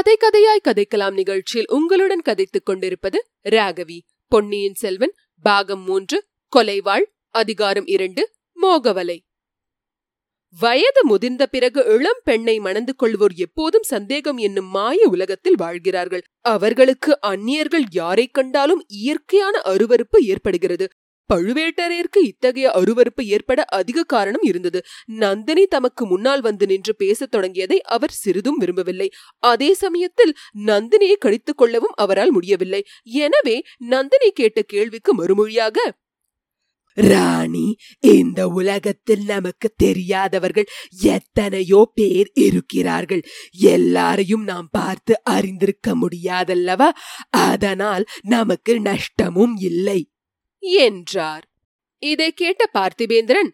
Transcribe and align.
கதை 0.00 0.16
கதையாய் 0.16 0.66
கதைக்கலாம் 0.68 1.12
நிகழ்ச்சியில் 1.12 1.66
உங்களுடன் 1.68 2.22
கதைத்துக் 2.22 2.64
கொண்டிருப்பது 2.64 3.26
ராகவி. 3.50 3.98
பொன்னியின் 4.28 4.74
செல்வன் 4.74 5.14
பாகம் 5.42 5.84
மூன்று 5.84 6.24
கொலைவாள் 6.56 7.04
அதிகாரம் 7.30 7.86
இரண்டு 7.86 8.30
மோகவலை. 8.62 9.18
வயது 10.60 11.04
முதிர்ந்த 11.04 11.46
பிறகு 11.46 11.84
இளம் 11.84 12.20
பெண்ணை 12.24 12.58
மணந்து 12.58 12.94
கொள்வோர் 13.02 13.34
எப்போதும் 13.34 13.82
சந்தேகம் 13.82 14.36
என்னும் 14.36 14.66
மாய 14.66 15.08
உலகத்தில் 15.08 15.56
வாழ்கிறார்கள். 15.56 16.22
அவர்களுக்கு 16.40 17.20
அந்நியர்கள் 17.20 17.84
யாரை 17.90 18.26
கண்டாலும் 18.26 18.84
இயற்கையான 18.88 19.60
அருவருப்பு 19.64 20.18
ஏற்படுகிறது. 20.20 20.88
பழுவேட்டரையருக்கு 21.34 22.20
இத்தகைய 22.22 22.70
அருவருப்பு 22.74 23.22
ஏற்பட 23.24 23.64
அதிக 23.64 24.02
காரணம் 24.02 24.42
இருந்தது. 24.42 24.80
நந்தினி 25.04 25.66
தமக்கு 25.66 26.06
முன்னால் 26.06 26.40
வந்து 26.40 26.66
நின்று 26.66 26.96
பேசத் 26.96 27.36
தொடங்கியதை 27.36 27.76
அவர் 27.76 28.10
சிறிதும் 28.10 28.56
விரும்பவில்லை. 28.56 29.10
அதே 29.38 29.74
சமயத்தில் 29.74 30.36
நந்தினியை 30.66 31.16
கடித்துக் 31.18 31.56
கொள்ளவும் 31.56 31.92
அவரால் 31.94 32.30
முடியவில்லை. 32.30 32.84
எனவே 33.04 33.62
நந்தினி 33.76 34.30
கேட்ட 34.30 34.62
கேள்விக்கு 34.62 35.14
மறுமொழியாக 35.14 35.78
ராணி 36.94 37.76
இந்த 38.00 38.48
உலகத்தில் 38.48 39.24
நமக்கு 39.24 39.72
தெரியாதவர்கள் 39.76 40.66
எத்தனையோ 41.02 41.90
பேர் 41.94 42.30
இருக்கிறார்கள். 42.34 43.22
எல்லாரையும் 43.52 44.42
நாம் 44.42 44.68
பார்த்து 44.70 45.22
அறிந்திருக்க 45.22 45.94
முடியாதல்லவா? 45.94 46.88
அதனால் 47.30 48.06
நமக்கு 48.22 48.80
நஷ்டமும் 48.80 49.56
இல்லை. 49.56 50.00
என்றார். 50.62 51.44
இதை 51.98 52.32
கேட்ட 52.32 52.70
பார்த்திபேந்திரன் 52.74 53.50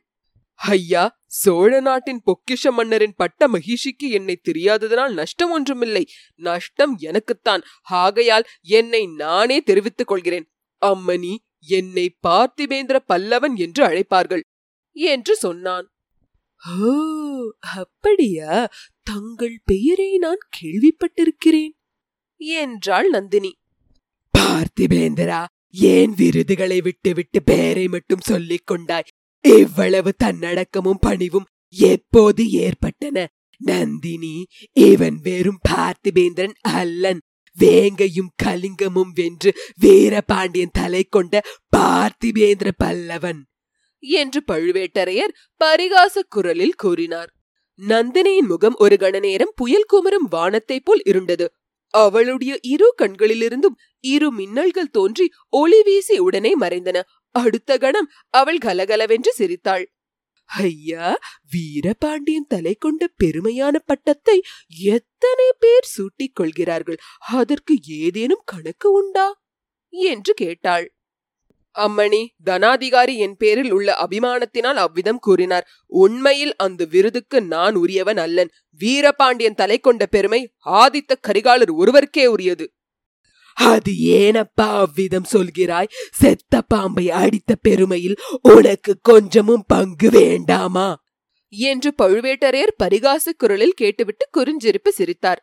ஐயா 0.55 1.19
சோழ 1.27 1.81
நாட்டின் 1.81 2.21
பொக்கிஷ 2.27 2.71
மன்னரின் 2.71 3.15
பட்ட 3.17 3.49
மகிழ்ச்சிக்கு 3.49 4.11
என்னை 4.11 4.41
தெரியாததனால் 4.43 5.13
நஷ்டம் 5.13 5.51
ஒன்றுமில்லை. 5.51 6.05
நஷ்டம் 6.35 6.97
எனக்குத்தான். 6.99 7.63
ஆகையால் 7.83 8.47
என்னை 8.61 9.07
நானே 9.07 9.61
தெரிவித்துக் 9.61 10.07
கொள்கிறேன். 10.07 10.47
அம்மணி 10.83 11.35
என்னை 11.61 12.07
பார்த்திபேந்திர 12.29 12.97
பல்லவன் 13.09 13.57
என்று 13.57 13.83
அழைப்பார்கள் 13.87 14.45
என்று 14.97 15.37
சொன்னான். 15.37 15.87
ஓ 16.83 16.93
அப்படியா? 17.77 18.69
தங்கள் 19.03 19.59
பெயரை 19.65 20.19
நான் 20.19 20.43
கேள்விப்பட்டிருக்கிறேன் 20.57 21.75
என்றாள் 22.37 23.09
நந்தினி. 23.09 23.53
பார்த்திபேந்திரா 24.39 25.43
ஏன் 25.71 26.15
விருதுகளை 26.17 26.81
விட்டு 26.81 27.15
விட்டு 27.15 27.43
பெயரை 27.43 27.89
மட்டும் 27.89 28.21
சொல்லிக் 28.21 28.67
கொண்டாய் 28.67 29.09
இவ்வளவு 29.41 30.15
தன்னடக்கமும் 30.25 31.01
பணிவும் 31.01 31.47
எப்போது 31.69 32.51
ஏற்பட்டன? 32.51 33.29
நந்தினி 33.59 34.47
இவன் 34.73 35.19
வெறும் 35.23 35.59
பார்த்திபேந்திரன் 35.69 36.53
அல்லன். 36.61 37.21
வேங்கையும் 37.59 38.33
கலிங்கமும் 38.43 39.13
வென்று 39.15 39.55
வீரபாண்டியன் 39.77 40.71
தலை 40.73 41.05
கொண்ட 41.05 41.43
பார்த்திபேந்திர 41.77 42.71
பல்லவன் 42.85 43.39
என்று 43.99 44.43
பழுவேட்டரையர் 44.53 45.33
பரிகாச 45.65 46.23
குரலில் 46.29 46.75
கூறினார். 46.75 47.31
நந்தினியின் 47.87 48.47
முகம் 48.47 48.75
ஒரு 48.79 48.97
கணநேரம் 49.01 49.55
புயல் 49.55 49.87
குமரும் 49.93 50.29
வானத்தைப் 50.29 50.85
போல் 50.85 51.03
இருண்டது. 51.07 51.47
அவளுடைய 51.91 52.59
இரு 52.63 52.95
கண்களிலிருந்தும் 52.99 53.77
இரு 54.01 54.37
மின்னல்கள் 54.37 54.91
தோன்றி 54.93 55.31
ஒளி 55.49 55.83
வீசி 55.83 56.19
உடனே 56.19 56.59
மறைந்தன. 56.59 57.03
அடுத்த 57.31 57.79
கணம் 57.79 58.11
அவள் 58.31 58.59
கலகலவென்று 58.59 59.33
சிரித்தாள். 59.33 59.93
ஐயா 60.45 61.19
வீரபாண்டியன் 61.51 62.47
தலை 62.47 62.75
கொண்ட 62.75 63.11
பெருமையான 63.25 63.77
பட்டத்தை 63.87 64.43
எத்தனை 64.69 65.53
பேர் 65.59 65.85
சூட்டிக் 65.85 66.35
கொள்கிறார்கள்? 66.35 66.97
அதற்கு 67.19 67.79
ஏதேனும் 67.87 68.43
கணக்கு 68.45 68.93
உண்டா? 68.93 69.45
என்று 69.89 70.35
கேட்டாள். 70.35 70.96
அம்மணி 71.79 72.27
தனாதிகாரி 72.45 73.17
என் 73.17 73.37
பேரில் 73.37 73.73
உள்ள 73.73 74.07
அபிமானத்தினால் 74.07 74.75
அவ்விதம் 74.75 75.19
கூறினார். 75.19 75.67
உண்மையில் 75.87 76.57
அந்த 76.57 76.85
விருதுக்கு 76.85 77.43
நான் 77.43 77.75
உரியவன் 77.75 78.17
அல்லன். 78.17 78.51
வீரபாண்டியன் 78.81 79.55
தலை 79.55 79.79
கொண்ட 79.79 80.07
பெருமை 80.07 80.41
ஆதித்த 80.67 81.15
கரிகாலர் 81.29 81.73
ஒருவருக்கே 81.77 82.27
உரியது. 82.27 82.71
அது 83.57 83.93
ஏனப்பா 83.93 84.69
அவ்விதம் 84.77 85.29
சொல்கிறாய்? 85.33 85.93
செத்த 86.13 86.63
பாம்பை 86.63 87.11
அடித்த 87.11 87.55
பெருமையில் 87.69 88.17
உனக்கு 88.43 88.99
கொஞ்சமும் 89.03 89.65
பங்கு 89.67 90.11
வேண்டாமா? 90.11 91.05
என்று 91.49 91.95
பழுவேட்டரையர் 92.03 92.79
பரிகாச 92.85 93.33
குரலில் 93.37 93.73
கேட்டுவிட்டு 93.73 94.25
குறிஞ்சிருப்பு 94.31 94.89
சிரித்தார். 94.89 95.41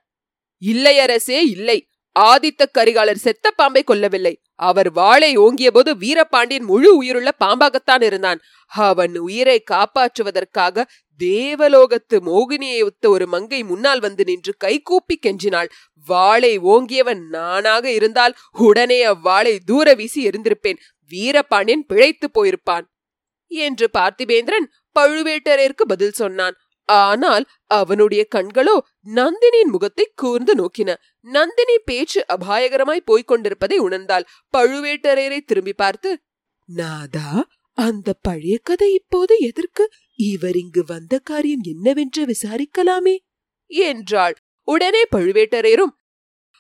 இல்லை 0.62 1.00
அரசே 1.00 1.46
இல்லை. 1.46 1.80
ஆதித்த 2.20 2.64
கரிகாலர் 2.78 3.24
செத்த 3.26 3.52
பாம்பை 3.52 3.84
கொல்லவில்லை. 3.88 4.34
அவர் 4.56 4.92
வாளை 4.92 5.36
ஓங்கிய 5.36 5.72
போது 5.72 5.98
வீரபாண்டியன் 5.98 6.64
முழு 6.64 6.96
உயிருள்ள 6.96 7.32
பாம்பாகத்தான் 7.46 8.04
இருந்தான். 8.04 8.40
அவன் 8.68 9.18
உயிரை 9.18 9.64
காப்பாற்றுவதற்காக 9.72 10.86
தேவலோகத்து 11.20 12.18
மோகினியை 12.20 12.84
ஒத்த 12.84 13.10
ஒரு 13.10 13.28
மங்கை 13.28 13.64
முன்னால் 13.64 14.00
வந்து 14.00 14.24
நின்று 14.24 14.54
கைகூப்பி 14.58 15.20
கெஞ்சினாள். 15.22 15.70
வாளை 16.06 16.60
ஓங்கியவன் 16.60 17.22
நானாக 17.30 17.92
இருந்தால் 17.92 18.36
உடனே 18.58 19.06
அவ்வாளை 19.06 19.60
தூர 19.66 19.94
வீசி 19.94 20.28
எரிந்திருப்பேன் 20.28 20.82
வீரபாண்டியன் 21.08 21.86
பிழைத்து 21.86 22.30
போயிருப்பான். 22.34 22.86
என்று 23.48 23.90
பார்த்திபேந்திரன் 23.98 24.68
பழுவேட்டரையருக்கு 25.00 25.86
பதில் 25.88 26.12
சொன்னான். 26.12 26.56
ஆனால் 26.90 27.46
அவனுடைய 27.72 28.22
கண்களோ 28.36 28.76
நந்தினியின் 29.14 29.72
முகத்தை 29.72 30.06
கூர்ந்து 30.16 30.54
நோக்கின. 30.56 30.90
நந்தினி 31.28 31.78
பேச்சு 31.86 32.22
அபாயகரமாய் 32.28 33.06
போய்க் 33.06 33.28
கொண்டிருப்பதை 33.28 33.78
உணர்ந்தாள். 33.80 34.28
பழுவேட்டரையரை 34.58 35.40
திரும்பி 35.46 35.74
பார்த்து 35.74 36.12
நாதா 36.70 37.30
அந்த 37.78 38.10
பழைய 38.22 38.56
கதை 38.64 38.90
இப்போது 38.94 39.36
எதற்கு? 39.40 39.84
இவர் 40.20 40.56
இங்கு 40.56 40.84
வந்த 40.88 41.14
காரியம் 41.24 41.64
என்னவென்று 41.64 42.24
விசாரிக்கலாமே 42.26 43.16
என்றாள். 43.68 44.36
உடனே 44.68 45.04
பழுவேட்டரையரும் 45.12 45.94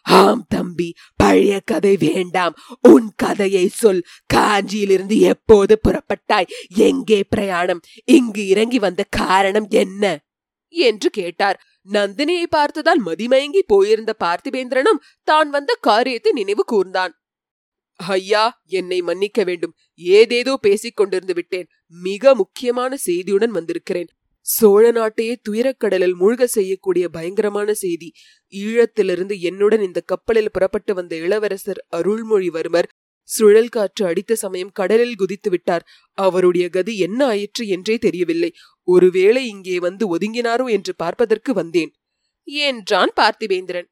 ஆம் 0.03 0.45
தம்பி 0.49 0.93
பழைய 1.15 1.59
கதை 1.59 1.97
வேண்டாம். 1.97 2.55
உன் 2.81 3.11
கதையை 3.15 3.67
சொல். 3.67 4.03
காஞ்சியிலிருந்து 4.33 5.19
எப்போது 5.19 5.79
புறப்பட்டாய்? 5.87 6.49
எங்கே 6.67 7.23
பிரயாணம்? 7.23 7.81
இங்கு 8.05 8.47
இறங்கி 8.47 8.79
வந்த 8.79 9.05
காரணம் 9.09 9.65
என்ன? 9.69 10.23
என்று 10.67 11.09
கேட்டார். 11.09 11.61
நந்தினியை 11.91 12.43
பார்த்ததால் 12.49 13.05
மதிமயங்கி 13.05 13.59
போயிருந்த 13.67 14.15
பார்த்திபேந்திரனும் 14.19 15.01
தான் 15.23 15.49
வந்த 15.49 15.77
காரியத்தை 15.81 16.31
நினைவு 16.31 16.63
கூர்ந்தான். 16.71 17.09
ஐயா 17.95 18.61
என்னை 18.65 19.01
மன்னிக்க 19.01 19.43
வேண்டும். 19.43 19.75
ஏதேதோ 19.95 20.57
பேசிக் 20.57 20.99
கொண்டிருந்து 20.99 21.33
விட்டேன். 21.33 21.67
மிக 21.87 22.35
முக்கியமான 22.35 22.97
செய்தியுடன் 23.05 23.49
வந்திருக்கிறேன். 23.49 24.07
சோழ 24.45 24.91
நாட்டையே 24.91 25.35
துயரக்கடலில் 25.49 26.15
மூழ்க 26.19 26.43
செய்யக்கூடிய 26.43 27.09
பயங்கரமான 27.09 27.73
செய்தி. 27.73 28.09
ஈழத்திலிருந்து 28.53 29.39
என்னுடன் 29.39 29.81
இந்த 29.81 30.01
கப்பலில் 30.01 30.51
புறப்பட்டு 30.51 30.93
வந்த 30.93 31.15
இளவரசர் 31.15 31.85
அருள்மொழிவர்மர் 31.97 32.89
சுழல் 33.29 33.69
காற்று 33.69 34.05
அடித்த 34.05 34.35
சமயம் 34.35 34.71
கடலில் 34.71 35.15
குதித்து 35.15 35.49
விட்டார். 35.49 35.85
அவருடைய 36.17 36.69
கதி 36.69 36.97
என்ன 36.97 37.25
ஆயிற்று 37.25 37.67
என்றே 37.67 37.97
தெரியவில்லை. 37.97 38.51
ஒருவேளை 38.83 39.47
இங்கே 39.47 39.79
வந்து 39.79 40.17
ஒதுங்கினாரோ 40.17 40.69
என்று 40.71 40.95
பார்ப்பதற்கு 40.95 41.53
வந்தேன். 41.53 41.91
என்றான் 42.47 43.13
பார்த்திவேந்திரன். 43.15 43.87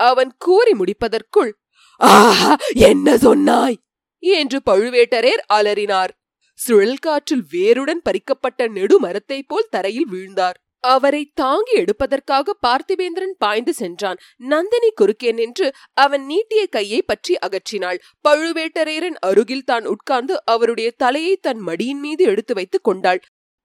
அவன் 0.00 0.32
கூறி 0.38 0.72
முடிப்பதற்குள் 0.72 1.52
ஆஹா 2.00 2.56
என்ன 2.72 3.18
சொன்னாய்? 3.18 3.76
என்று 4.22 4.60
பழுவேட்டரேர் 4.66 5.42
அலறினார். 5.52 6.12
சுழல்காற்றில் 6.58 7.44
வேருடன் 7.50 8.02
பறிக்கப்பட்ட 8.04 8.68
நெடுமரத்தைப் 8.68 9.48
போல் 9.48 9.70
தரையில் 9.70 10.10
வீழ்ந்தார். 10.10 10.58
அவரை 10.84 11.20
தாங்கி 11.34 11.74
எடுப்பதற்காக 11.74 12.54
பார்த்திபேந்திரன் 12.66 13.36
பாய்ந்து 13.38 13.72
சென்றான். 13.74 14.18
நந்தினி 14.44 14.90
குறுக்கே 14.94 15.30
நின்று 15.32 15.68
அவன் 15.94 16.24
நீட்டிய 16.26 16.62
கையை 16.66 17.02
பற்றி 17.02 17.34
அகற்றினாள். 17.46 17.98
பழுவேட்டரையரின் 18.24 19.18
அருகில் 19.20 19.64
தான் 19.64 19.86
உட்கார்ந்து 19.86 20.44
அவருடைய 20.44 20.90
தலையை 20.96 21.34
தன் 21.36 21.62
மடியின் 21.66 22.02
மீது 22.02 22.24
எடுத்து 22.24 22.54
வைத்துக் 22.54 22.84
கொண்டாள். 22.84 23.22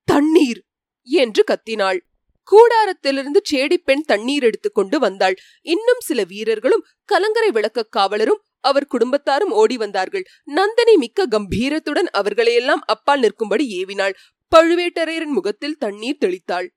தண்ணீர்! 0.07 0.61
என்று 1.07 1.43
கத்தினாள். 1.51 1.99
கூடாரத்திலிருந்து 2.47 3.39
சேடிப்பெண் 3.51 4.05
தண்ணீர் 4.05 4.43
எடுத்துக்கொண்டு 4.43 4.99
வந்தாள். 4.99 5.35
இன்னும் 5.65 6.01
சில 6.01 6.23
வீரர்களும் 6.23 6.85
கலங்கரை 7.09 7.51
விளக்க 7.51 7.89
காவலரும் 7.89 8.41
அவர் 8.61 8.87
குடும்பத்தாரும் 8.87 9.51
ஓடி 9.51 9.77
வந்தார்கள். 9.77 10.25
நந்தினி 10.43 10.97
மிக்க 10.97 11.27
கம்பீரத்துடன் 11.27 12.09
அவர்களையெல்லாம் 12.11 12.83
அப்பால் 12.85 13.19
நிற்கும்படி 13.19 13.83
ஏவினாள். 13.83 14.13
பழுவேட்டரையரின் 14.55 15.33
முகத்தில் 15.33 15.77
தண்ணீர் 15.77 16.17
தெளித்தாள். 16.25 16.67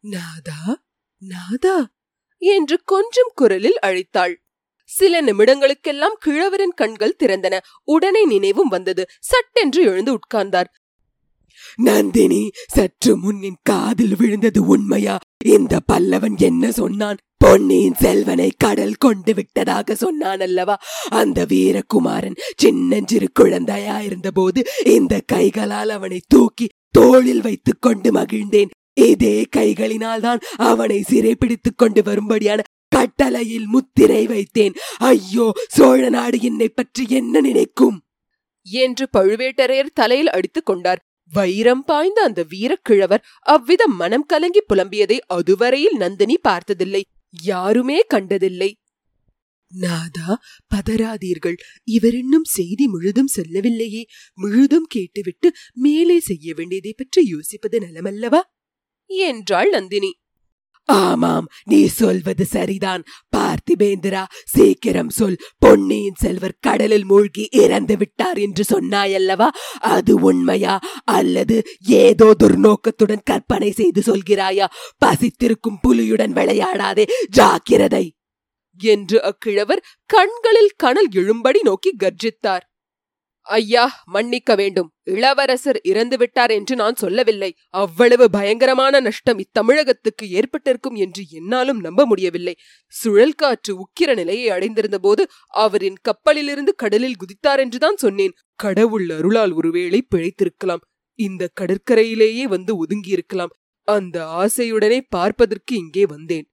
நாதா 0.00 0.84
நாதா 1.18 1.92
என்று 2.38 2.82
கொஞ்சம் 2.84 3.30
குரலில் 3.34 3.78
அழைத்தாள். 3.86 4.34
சில 4.84 5.22
நிமிடங்களுக்கெல்லாம் 5.22 6.16
கிழவரின் 6.18 6.74
கண்கள் 6.74 7.16
திறந்தன. 7.18 7.58
உடனே 7.84 8.24
நினைவும் 8.24 8.68
வந்தது. 8.68 9.06
சட்டென்று 9.20 9.82
எழுந்து 9.82 10.18
உட்கார்ந்தார். 10.18 10.70
நந்தினி 11.76 12.50
சற்று 12.66 13.16
முன்னின் 13.16 13.56
காதில் 13.62 14.16
விழுந்தது 14.16 14.66
உண்மையா? 14.66 15.18
இந்த 15.44 15.80
பல்லவன் 15.92 16.36
என்ன 16.36 16.72
சொன்னான்? 16.72 17.16
பொன்னியின் 17.36 17.94
செல்வனை 17.94 18.52
கடல் 18.58 18.94
கொண்டு 18.94 19.34
விட்டதாக 19.34 19.94
சொன்னான் 19.94 20.40
அல்லவா 20.40 20.76
அந்த 21.10 21.44
வீரகுமாரன் 21.44 22.38
சின்னஞ்சிறு 22.56 23.28
குழந்தையா 23.32 24.00
இருந்தபோது 24.00 24.64
இந்த 24.84 25.20
கைகளால் 25.26 25.88
அவனை 25.88 26.20
தூக்கி 26.28 26.68
தோளில் 26.90 27.40
வைத்துக் 27.40 27.82
கொண்டு 27.82 28.12
மகிழ்ந்தேன். 28.12 28.70
இதே 28.92 29.46
கைகளினால் 29.56 30.20
தான் 30.20 30.40
அவனை 30.56 31.02
சிறைப்பிடித்துக் 31.02 31.78
கொண்டு 31.78 32.02
வரும்படியான 32.02 32.62
கட்டளையில் 32.88 33.66
முத்திரை 33.66 34.26
வைத்தேன். 34.26 34.74
ஐயோ 34.98 35.52
சோழ 35.68 36.08
நாடு 36.08 36.40
என்னை 36.40 36.68
பற்றி 36.68 37.04
என்ன 37.08 37.40
நினைக்கும்? 37.40 37.98
என்று 38.66 39.08
பழுவேட்டரையர் 39.16 39.94
தலையில் 39.94 40.30
அடித்துக் 40.30 40.66
கொண்டார். 40.66 41.02
வைரம் 41.32 41.84
பாய்ந்த 41.84 42.22
அந்த 42.22 42.46
வீரக்கிழவர் 42.50 43.24
அவ்விதம் 43.38 43.96
மனம் 43.96 44.26
கலங்கி 44.26 44.62
புலம்பியதை 44.74 45.18
அதுவரையில் 45.26 45.96
நந்தினி 45.96 46.38
பார்த்ததில்லை. 46.38 47.04
யாருமே 47.42 48.00
கண்டதில்லை. 48.00 48.76
நாதா 49.72 50.42
பதறாதீர்கள். 50.74 51.56
இவர் 51.84 52.14
இன்னும் 52.14 52.44
செய்தி 52.44 52.86
முழுதும் 52.86 53.26
சொல்லவில்லையே. 53.26 54.06
முழுதும் 54.34 54.86
கேட்டுவிட்டு 54.88 55.52
மேலே 55.72 56.20
செய்ய 56.20 56.54
வேண்டியதை 56.54 56.94
பற்றி 56.96 57.22
யோசிப்பது 57.24 57.78
நலமல்லவா? 57.80 58.40
என்றாள் 59.06 59.68
நந்தினி. 59.68 60.12
ஆமாம் 60.88 61.46
நீ 61.64 61.86
சொல்வது 61.86 62.44
சரிதான். 62.46 63.02
பார்த்திபேந்திரா 63.36 64.24
சீக்கிரம் 64.44 65.08
சொல். 65.08 65.36
பொன்னியின் 65.58 66.14
செல்வர் 66.14 66.56
கடலில் 66.60 67.04
மூழ்கி 67.04 67.48
இறந்து 67.50 67.96
விட்டார் 67.96 68.38
என்று 68.38 68.64
சொன்னாயல்லவா? 68.68 69.48
அது 69.78 70.14
உண்மையா? 70.20 70.74
அல்லது 71.04 71.56
ஏதோ 72.00 72.34
துர்நோக்கத்துடன் 72.44 73.24
கற்பனை 73.24 73.70
செய்து 73.70 74.00
சொல்கிறாயா? 74.00 74.66
பசித்திருக்கும் 74.98 75.80
புலியுடன் 75.80 76.32
விளையாடாதே 76.32 77.06
ஜாக்கிரதை! 77.28 78.04
என்று 78.80 79.22
அக்கிழவர் 79.22 79.84
கண்களில் 80.06 80.72
கனல் 80.76 81.08
எழும்படி 81.12 81.60
நோக்கி 81.62 81.96
கர்ஜித்தார். 81.98 82.64
ஐயா 83.46 84.02
மன்னிக்க 84.04 84.54
வேண்டும். 84.54 84.92
இளவரசர் 85.02 85.80
இறந்துவிட்டார் 85.84 86.50
என்று 86.50 86.76
நான் 86.76 86.94
சொல்லவில்லை. 86.94 87.54
அவ்வளவு 87.68 88.30
பயங்கரமான 88.30 89.00
நஷ்டம் 89.00 89.38
இத்தமிழகத்துக்கு 89.38 90.28
ஏற்பட்டிருக்கும் 90.28 90.94
என்று 90.94 91.24
என்னாலும் 91.30 91.80
நம்ப 91.80 92.06
முடியவில்லை. 92.06 92.54
சுழல் 92.86 93.32
காற்று 93.32 93.74
உக்கிர 93.78 94.14
நிலையை 94.14 94.48
அடைந்திருந்த 94.50 94.98
போது 94.98 95.28
அவரின் 95.48 95.98
கப்பலிலிருந்து 96.02 96.74
கடலில் 96.74 97.16
குதித்தார் 97.16 97.58
என்றுதான் 97.58 97.96
சொன்னேன். 97.96 98.34
கடவுள் 98.54 99.08
அருளால் 99.08 99.52
ஒருவேளை 99.52 100.06
பிழைத்திருக்கலாம். 100.14 100.84
இந்த 101.18 101.50
கடற்கரையிலேயே 101.60 102.42
வந்து 102.42 102.84
ஒதுங்கியிருக்கலாம். 102.84 103.54
அந்த 103.88 104.26
ஆசையுடனே 104.26 105.00
பார்ப்பதற்கு 105.08 105.76
இங்கே 105.76 106.06
வந்தேன். 106.06 106.48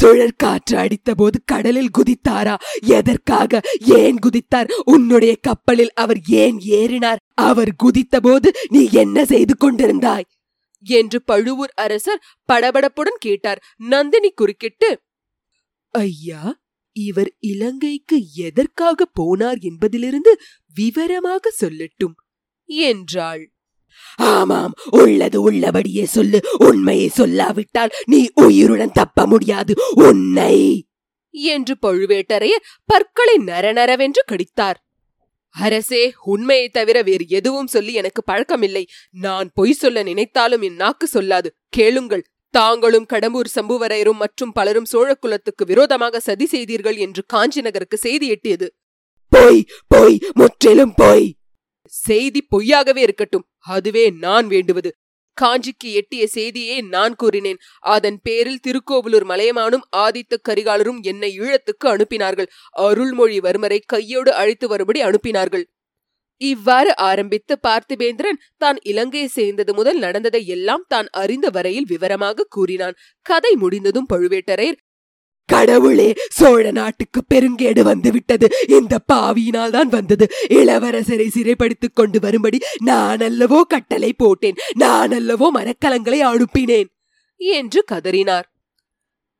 சுழற்காற்று 0.00 0.74
அடித்தபோது 0.74 1.34
கடலில் 1.44 1.90
குதித்தாரா? 1.98 2.54
எதற்காக 2.80 3.60
ஏன் 3.78 4.18
குதித்தார்? 4.18 4.70
உன்னுடைய 4.84 5.36
கப்பலில் 5.40 5.92
அவர் 5.92 6.20
ஏன் 6.26 6.58
ஏறினார்? 6.58 7.16
அவர் 7.34 7.72
குதித்தபோது 7.84 8.48
நீ 8.68 8.88
என்ன 8.92 9.24
செய்து 9.24 9.54
கொண்டிருந்தாய்? 9.56 10.26
என்று 10.82 11.22
பழுவூர் 11.22 11.72
அரசர் 11.74 12.24
படபடப்புடன் 12.52 13.18
கேட்டார். 13.18 13.62
நந்தினி 13.76 14.30
குறுக்கிட்டு 14.30 15.00
ஐயா 15.90 16.60
இவர் 16.92 17.34
இலங்கைக்கு 17.38 18.16
எதற்காக 18.34 19.06
போனார் 19.20 19.60
என்பதிலிருந்து 19.60 20.40
விவரமாக 20.74 21.52
சொல்லட்டும் 21.60 22.14
என்றாள். 22.66 23.52
ஆமாம் 24.16 24.72
உள்ளது 24.90 25.42
உள்ளபடியே 25.42 26.04
சொல்லு. 26.04 26.40
உண்மையை 26.58 27.10
சொல்லாவிட்டால் 27.16 27.90
நீ 28.04 28.30
உயிருடன் 28.34 28.92
தப்ப 28.92 29.26
முடியாது. 29.26 29.74
உன்னை. 29.94 30.86
என்று 31.30 31.76
பழுவேட்டரையர் 31.82 32.64
பற்களை 32.86 33.36
நரநரவென்று 33.36 34.22
கடித்தார். 34.26 34.74
அரசே 35.50 36.14
உண்மையை 36.24 36.68
தவிர 36.68 37.02
வேறு 37.02 37.24
எதுவும் 37.28 37.66
சொல்லி 37.66 37.92
எனக்கு 37.92 38.22
பழக்கமில்லை. 38.32 38.84
நான் 39.10 39.50
பொய் 39.54 39.72
சொல்ல 39.72 40.02
நினைத்தாலும் 40.02 40.62
என் 40.62 40.74
நாக்கு 40.74 41.08
சொல்லாது. 41.12 41.46
கேளுங்கள் 41.68 42.24
தாங்களும் 42.50 43.06
கடம்பூர் 43.12 43.46
சம்புவரையரும் 43.54 44.12
மற்றும் 44.12 44.52
பலரும் 44.52 44.86
சோழக்குலத்துக்கு 44.92 45.64
விரோதமாக 45.64 46.20
சதி 46.20 46.46
செய்தீர்கள் 46.46 46.96
என்று 46.96 47.24
காஞ்சி 47.26 47.60
நகருக்கு 47.60 47.96
செய்தி 47.96 48.30
எட்டியது. 48.30 48.68
பொய் 49.28 49.66
பொய் 49.86 50.18
முற்றிலும் 50.32 50.94
பொய். 50.94 51.34
செய்தி 51.84 52.46
பொய்யாகவே 52.56 52.96
இருக்கட்டும். 52.96 53.46
அதுவே 53.68 54.04
நான் 54.24 54.46
வேண்டுவது. 54.46 54.90
காஞ்சிக்கு 55.38 55.88
எட்டிய 55.92 56.22
செய்தியே 56.26 56.76
நான் 56.94 57.14
கூறினேன். 57.14 57.60
அதன் 57.86 58.18
பேரில் 58.22 58.62
திருக்கோவிலூர் 58.66 59.26
மலையமானும் 59.26 59.84
ஆதித்த 59.96 60.36
கரிகாலரும் 60.48 61.00
என்னை 61.02 61.30
ஈழத்துக்கு 61.40 61.86
அனுப்பினார்கள். 61.86 62.48
அருள்மொழிவர்மரை 62.80 63.80
கையோடு 63.86 64.32
அழைத்து 64.32 64.68
வரும்படி 64.68 65.02
அனுப்பினார்கள். 65.02 65.64
இவ்வாறு 66.40 66.90
ஆரம்பித்து 67.00 67.54
பார்த்திபேந்திரன் 67.66 68.40
தான் 68.56 68.78
இலங்கையை 68.82 69.28
சேர்ந்தது 69.28 69.72
முதல் 69.74 69.98
நடந்ததை 69.98 70.42
எல்லாம் 70.46 70.84
தான் 70.88 71.08
அறிந்த 71.12 71.46
வரையில் 71.50 71.88
விவரமாக 71.88 72.46
கூறினான். 72.56 72.98
கதை 73.26 73.52
முடிந்ததும் 73.54 74.10
பழுவேட்டரையர் 74.12 74.78
கடவுளே 75.48 76.08
சோழ 76.28 76.70
நாட்டுக்கு 76.70 77.20
பெருங்கேடு 77.34 77.82
வந்து 77.82 78.12
விட்டது 78.12 78.48
இந்த 78.68 79.00
பாவியினால் 79.12 79.70
தான் 79.70 79.88
வந்தது. 79.88 80.26
இளவரசரை 80.48 81.28
சிறைப்படுத்திக் 81.28 81.94
கொண்டு 81.94 82.20
வரும்படி 82.20 82.58
நான் 82.82 83.18
அல்லவோ 83.18 83.60
கட்டளை 83.60 84.12
போட்டேன். 84.12 84.60
நான் 84.76 85.10
அல்லவோ 85.10 85.48
மரக்கலங்களை 85.54 86.20
அனுப்பினேன் 86.30 86.88
என்று 87.40 87.84
கதறினார். 87.92 88.46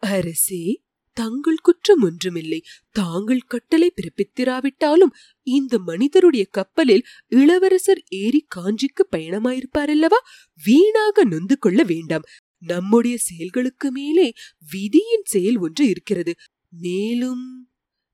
அரசே 0.02 0.80
தங்கள் 1.16 1.62
குற்றம் 1.62 2.02
ஒன்றுமில்லை. 2.02 2.58
தாங்கள் 2.92 3.40
கட்டளை 3.46 3.92
பிறப்பித்திராவிட்டாலும் 3.94 5.14
இந்த 5.46 5.78
மனிதருடைய 5.78 6.44
கப்பலில் 6.50 7.04
இளவரசர் 7.28 8.02
ஏறி 8.08 8.40
காஞ்சிக்கு 8.56 9.04
பயணமாயிருப்பாரல்லவா? 9.16 10.20
வீணாக 10.64 11.24
நொந்து 11.24 11.58
கொள்ள 11.58 11.82
வேண்டாம். 11.82 12.26
நம்முடைய 12.62 13.16
செயல்களுக்கு 13.18 13.90
மேலே 13.90 14.32
விதியின் 14.70 15.26
செயல் 15.26 15.58
ஒன்று 15.58 15.88
இருக்கிறது. 15.88 16.34
மேலும் 16.68 17.44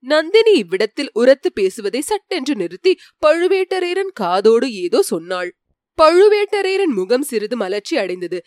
நந்தினி 0.03 0.51
இவ்விடத்தில் 0.51 1.11
உரத்து 1.13 1.51
பேசுவதை 1.51 2.01
சட்டென்று 2.01 2.55
நிறுத்தி 2.55 2.91
பழுவேட்டரையரன் 3.25 4.11
காதோடு 4.13 4.67
ஏதோ 4.73 5.01
சொன்னாள். 5.01 5.51
பழுவேட்டரையரன் 5.97 6.93
முகம் 6.93 7.21
சிறிது 7.21 7.57
மலர்ச்சி 7.57 7.97
அடைந்தது. 7.97 8.39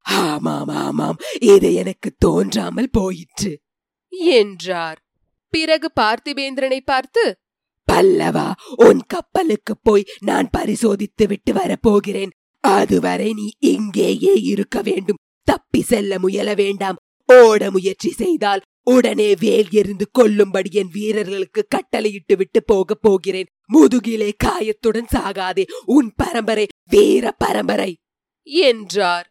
ஆமாம் 0.00 0.68
ஆமாம் 0.68 1.18
இது 1.40 1.74
எனக்கு 1.74 2.10
தோன்றாமல் 2.18 2.90
போயிற்று 2.92 3.52
என்றார். 4.34 4.98
பிறகு 5.52 5.88
பார்த்திபேந்திரனை 6.00 6.80
பார்த்து 6.84 7.24
பல்லவா 7.88 8.48
உன் 8.76 9.00
கப்பலுக்கு 9.06 9.74
போய் 9.82 10.08
நான் 10.20 10.48
பரிசோதித்து 10.50 11.26
விட்டு 11.26 11.52
வரப்போகிறேன். 11.52 12.32
அதுவரை 12.64 13.32
நீ 13.34 13.46
இங்கேயே 13.58 14.34
இருக்க 14.34 14.82
வேண்டும். 14.82 15.20
தப்பி 15.46 15.82
செல்ல 15.82 16.18
முயல 16.18 16.54
வேண்டாம். 16.54 16.96
ஓட 17.26 17.70
முயற்சி 17.70 18.10
செய்தால் 18.10 18.60
உடனே 18.82 19.34
வேல் 19.40 19.66
எறிந்து 19.70 20.10
கொல்லும்படி 20.18 20.70
என் 20.70 20.88
வீரர்களுக்கு 20.92 21.66
கட்டளையிட்டு 21.68 22.36
விட்டு 22.36 22.64
போகப் 22.64 23.02
போகிறேன். 23.02 23.46
முதுகிலே 23.66 24.32
காயத்துடன் 24.44 25.08
சாகாதே 25.16 25.64
உன் 25.84 26.12
பரம்பரை 26.16 26.66
வீர 26.90 27.30
பரம்பரை. 27.30 27.96
என்றார். 28.42 29.30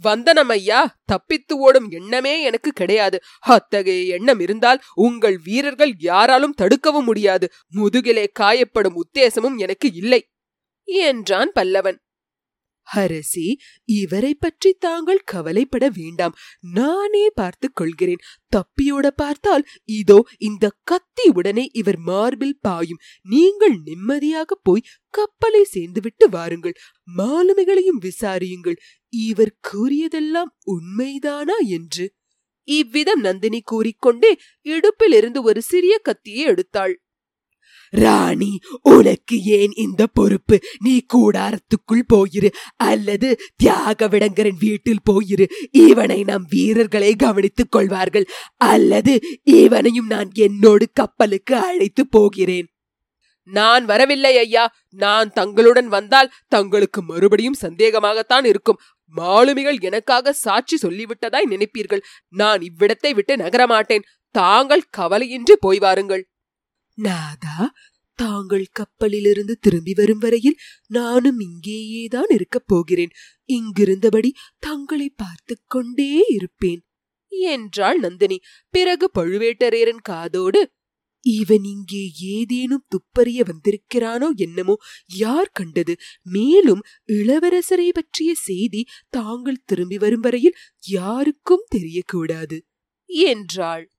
வந்தனம் 0.00 0.48
ஐயா 0.48 1.00
தப்பித்து 1.04 1.58
ஓடும் 1.58 1.90
எண்ணமே 1.90 2.42
எனக்கு 2.42 2.72
கிடையாது. 2.72 3.20
அத்தகைய 3.40 4.14
எண்ணம் 4.14 4.40
இருந்தால் 4.40 4.80
உங்கள் 4.94 5.38
வீரர்கள் 5.44 5.94
யாராலும் 5.98 6.54
தடுக்கவும் 6.62 7.04
முடியாது. 7.04 7.48
முதுகிலே 7.68 8.26
காயப்படும் 8.40 8.96
உத்தேசமும் 8.96 9.56
எனக்கு 9.56 9.92
இல்லை. 9.92 10.28
என்றான் 10.84 11.52
பல்லவன். 11.54 11.98
அரசி 12.92 13.46
இவரை 13.84 14.34
பற்றி 14.34 14.72
தாங்கள் 14.78 15.20
கவலைப்பட 15.24 15.90
வேண்டாம். 15.96 16.34
நானே 16.60 17.30
பார்த்துக் 17.30 17.76
கொள்கிறேன். 17.76 18.24
தப்பியோட 18.56 19.06
பார்த்தால் 19.16 19.64
இதோ 19.84 20.18
இந்த 20.38 20.70
கத்தி 20.84 21.28
உடனே 21.28 21.68
இவர் 21.72 21.98
மார்பில் 21.98 22.58
பாயும். 22.60 23.02
நீங்கள் 23.22 23.76
நிம்மதியாக 23.84 24.54
போய் 24.62 24.88
கப்பலை 25.10 25.66
சேர்ந்துவிட்டு 25.74 26.28
வாருங்கள். 26.30 26.76
மாலுமிகளையும் 27.16 28.02
விசாரியுங்கள். 28.02 28.76
இவர் 29.08 29.54
கூறியதெல்லாம் 29.72 30.52
உண்மைதானா 30.66 31.58
என்று. 31.68 32.06
இவ்விதம் 32.68 33.20
நந்தினி 33.20 33.60
கூறிக்கொண்டே 33.60 34.38
இடுப்பிலிருந்து 34.66 35.40
ஒரு 35.42 35.62
சிறிய 35.62 35.98
கத்தியை 35.98 36.44
எடுத்தாள். 36.46 36.94
ராணி 37.96 38.58
உனக்கு 38.82 39.42
ஏன் 39.42 39.72
இந்த 39.74 40.06
பொறுப்பு? 40.06 40.58
நீ 40.78 41.02
கூடாரத்துக்குள் 41.14 42.08
போயிரு 42.14 42.50
அல்லது 42.76 43.40
தியாக 43.56 44.08
விடங்கரன் 44.08 44.60
வீட்டில் 44.60 45.04
போயிரு. 45.10 45.46
இவனை 45.70 46.24
நம் 46.24 46.46
வீரர்களை 46.50 47.14
கவனித்துக் 47.14 47.72
கொள்வார்கள் 47.72 48.26
அல்லது 48.56 49.20
இவனையும் 49.42 50.06
நான் 50.06 50.30
என்னோடு 50.34 50.86
கப்பலுக்கு 50.92 51.56
அழைத்து 51.56 52.06
போகிறேன். 52.06 52.68
நான் 53.42 53.84
வரவில்லை 53.84 54.36
ஐயா. 54.36 54.74
நான் 54.90 55.32
தங்களுடன் 55.32 55.88
வந்தால் 55.88 56.32
தங்களுக்கு 56.48 57.02
மறுபடியும் 57.02 57.60
சந்தேகமாகத்தான் 57.60 58.44
இருக்கும். 58.44 58.80
மாலுமிகள் 59.14 59.78
எனக்காக 59.80 60.32
சாட்சி 60.32 60.76
சொல்லிவிட்டதாய் 60.82 61.50
நினைப்பீர்கள். 61.50 62.00
நான் 62.28 62.60
இவ்விடத்தை 62.60 63.14
விட்டு 63.14 63.36
நகரமாட்டேன். 63.36 64.02
தாங்கள் 64.30 64.82
கவலையின்றி 64.96 65.52
போய் 65.60 65.78
வாருங்கள். 65.78 66.28
நாதா 66.94 67.72
தாங்கள் 68.12 68.66
கப்பலிலிருந்து 68.72 69.58
திரும்பி 69.60 69.92
வரும் 69.94 70.18
வரையில் 70.18 70.58
நானும் 70.86 71.38
இங்கேயேதான் 71.40 72.30
இருக்கப் 72.30 72.66
போகிறேன். 72.66 73.10
இங்கிருந்தபடி 73.46 74.30
தங்களை 74.58 75.08
பார்த்து 75.08 75.58
கொண்டே 75.66 76.24
இருப்பேன். 76.28 76.86
என்றாள் 77.28 77.98
நந்தினி. 77.98 78.38
பிறகு 78.70 79.10
பழுவேட்டரையரன் 79.18 80.02
காதோடு 80.02 80.72
இவன் 81.20 81.64
இங்கே 81.64 82.10
ஏதேனும் 82.16 82.86
துப்பறிய 82.88 83.40
வந்திருக்கிறானோ 83.44 84.28
என்னமோ 84.36 84.74
யார் 85.14 85.50
கண்டது? 85.52 85.94
மேலும் 86.22 86.82
இளவரசரை 87.12 87.88
பற்றிய 87.92 88.34
செய்தி 88.34 88.86
தாங்கள் 89.08 89.64
திரும்பி 89.64 89.98
வரும் 89.98 90.20
வரையில் 90.20 90.56
யாருக்கும் 90.88 91.66
தெரியக்கூடாது. 91.76 92.58
என்றாள். 93.06 93.93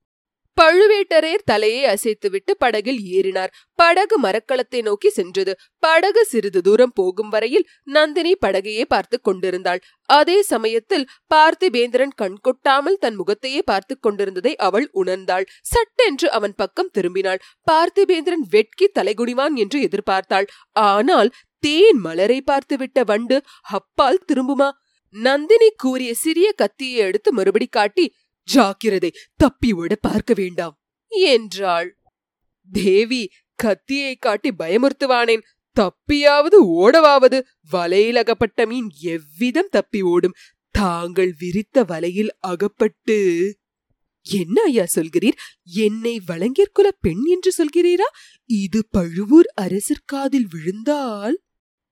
பழுவேட்டரையர் 0.56 1.44
தலையை 1.44 1.80
அசைத்துவிட்டு 1.84 2.52
படகில் 2.58 3.00
ஏறினார். 3.16 3.50
படகு 3.78 4.16
மரக்களத்தை 4.20 4.80
நோக்கி 4.82 5.10
சென்றது. 5.10 5.52
படகு 5.82 6.22
சிறிது 6.24 6.60
தூரம் 6.60 6.94
போகும் 6.94 7.28
வரையில் 7.28 7.66
நந்தினி 7.86 8.32
படகையே 8.44 8.84
பார்த்து 8.88 9.18
கொண்டிருந்தாள். 9.20 9.80
அதே 10.08 10.38
சமயத்தில் 10.42 11.06
பார்த்திபேந்திரன் 11.34 12.14
கண் 12.14 12.38
கொட்டாமல் 12.40 12.98
தன் 12.98 13.14
முகத்தையே 13.14 13.60
பார்த்து 13.62 13.96
கொண்டிருந்ததை 13.98 14.54
அவள் 14.68 14.88
உணர்ந்தாள். 14.94 15.46
சட்டென்று 15.72 16.30
அவன் 16.30 16.56
பக்கம் 16.56 16.92
திரும்பினாள். 16.98 17.42
பார்த்திபேந்திரன் 17.70 18.46
வெட்கி 18.48 18.88
தலைகுனிவான் 18.98 19.56
என்று 19.56 19.80
எதிர்பார்த்தாள். 19.80 20.48
ஆனால் 20.88 21.30
தேன் 21.64 22.00
மலரை 22.00 22.40
பார்த்துவிட்ட 22.50 23.00
வண்டு 23.04 23.36
அப்பால் 23.70 24.24
திரும்புமா? 24.28 24.70
நந்தினி 25.14 25.68
கூறிய 25.76 26.10
சிறிய 26.14 26.48
கத்தியை 26.52 26.96
எடுத்து 27.08 27.30
மறுபடி 27.32 27.66
காட்டி 27.68 28.04
ஜாக்கிரதை 28.48 29.10
தப்பி 29.36 29.70
பார்க்க 30.00 30.34
வேண்டாம் 30.34 30.78
என்றாள். 31.10 31.98
தேவி 32.72 33.30
கத்தியை 33.54 34.14
காட்டி 34.14 34.50
பயமுறுத்துவானேன் 34.58 35.44
தப்பியாவது 35.76 36.58
ஓடவாவது 36.80 37.42
வலையில் 37.70 38.16
அகப்பட்ட 38.16 38.66
மீன் 38.66 38.90
எவ்விதம் 39.00 39.70
தப்பி 39.70 40.02
ஓடும் 40.02 40.36
தாங்கள் 40.70 41.34
விரித்த 41.38 41.84
வலையில் 41.84 42.30
அகப்பட்டு. 42.38 43.18
என்ன 44.22 44.62
ஐயா 44.62 44.84
சொல்கிறீர்? 44.94 45.36
என்னை 45.64 46.20
வழங்கிற்குல 46.26 46.88
பெண் 47.00 47.24
என்று 47.24 47.50
சொல்கிறீரா? 47.58 48.08
இது 48.44 48.86
பழுவூர் 48.90 49.46
அரசர் 49.54 50.06
காதில் 50.06 50.48
விழுந்தால்? 50.48 51.36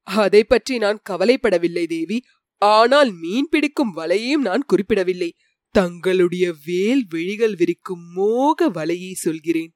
அதை 0.03 0.45
பற்றி 0.45 0.79
நான் 0.79 1.03
கவலைப்படவில்லை 1.11 1.87
தேவி. 1.87 2.25
ஆனால் 2.59 3.13
மீன் 3.13 3.49
பிடிக்கும் 3.51 3.97
வலையையும் 3.97 4.47
நான் 4.49 4.65
குறிப்பிடவில்லை. 4.67 5.35
தங்களுடைய 5.75 6.55
வேல் 6.67 7.05
விழிகள் 7.09 7.55
விரிக்கும் 7.55 8.03
மோக 8.13 8.69
வலையை 8.69 9.13
சொல்கிறேன். 9.13 9.71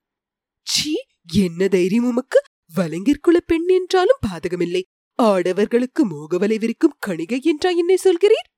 சீ 0.66 0.92
என்ன 1.34 1.68
தைரியம் 1.68 2.04
உமக்கு? 2.04 2.38
வலங்கிற்குல 2.76 3.36
பெண் 3.46 3.68
என்றாலும் 3.68 4.22
பாதகமில்லை. 4.26 4.82
ஆடவர்களுக்கு 5.22 6.02
மோகவலை 6.10 6.58
விரிக்கும் 6.58 6.96
கணிகை 7.06 7.38
என்றா 7.42 7.70
என்னை 7.70 7.96
சொல்கிறீர்? 8.04 8.48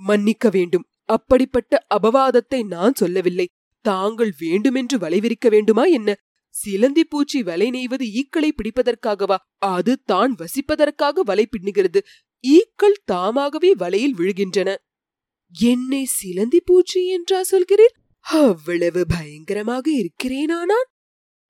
மன்னிக்க 0.00 0.50
வேண்டும். 0.50 0.86
அப்படிப்பட்ட 1.04 1.86
அபவாதத்தை 1.94 2.66
நான் 2.66 2.94
சொல்லவில்லை. 2.94 3.48
தாங்கள் 3.84 4.32
வேண்டுமென்று 4.38 4.98
வலை 4.98 5.20
விரிக்க 5.20 5.48
வேண்டுமா 5.48 5.84
என்ன? 5.84 6.14
சிலந்தி 6.54 7.04
பூச்சி 7.04 7.42
வலை 7.42 7.70
நெய்வது 7.70 8.06
ஈக்களை 8.20 8.50
பிடிப்பதற்காகவா? 8.52 9.36
அது 9.58 10.02
தான் 10.02 10.34
வசிப்பதற்காக 10.34 11.22
வலை 11.24 11.46
பின்னுகிறது. 11.48 12.00
ஈக்கள் 12.40 12.98
தாமாகவே 13.04 13.74
வலையில் 13.74 14.16
விழுகின்றன. 14.16 14.70
என்னை 15.60 16.04
சிலந்தி 16.04 16.60
பூச்சி 16.60 17.08
என்றா 17.08 17.40
சொல்கிறீர்? 17.50 17.94
அவ்வளவு 18.20 19.06
பயங்கரமாக 19.06 19.90
இருக்கிறேனா 19.90 20.64
நான் 20.64 20.88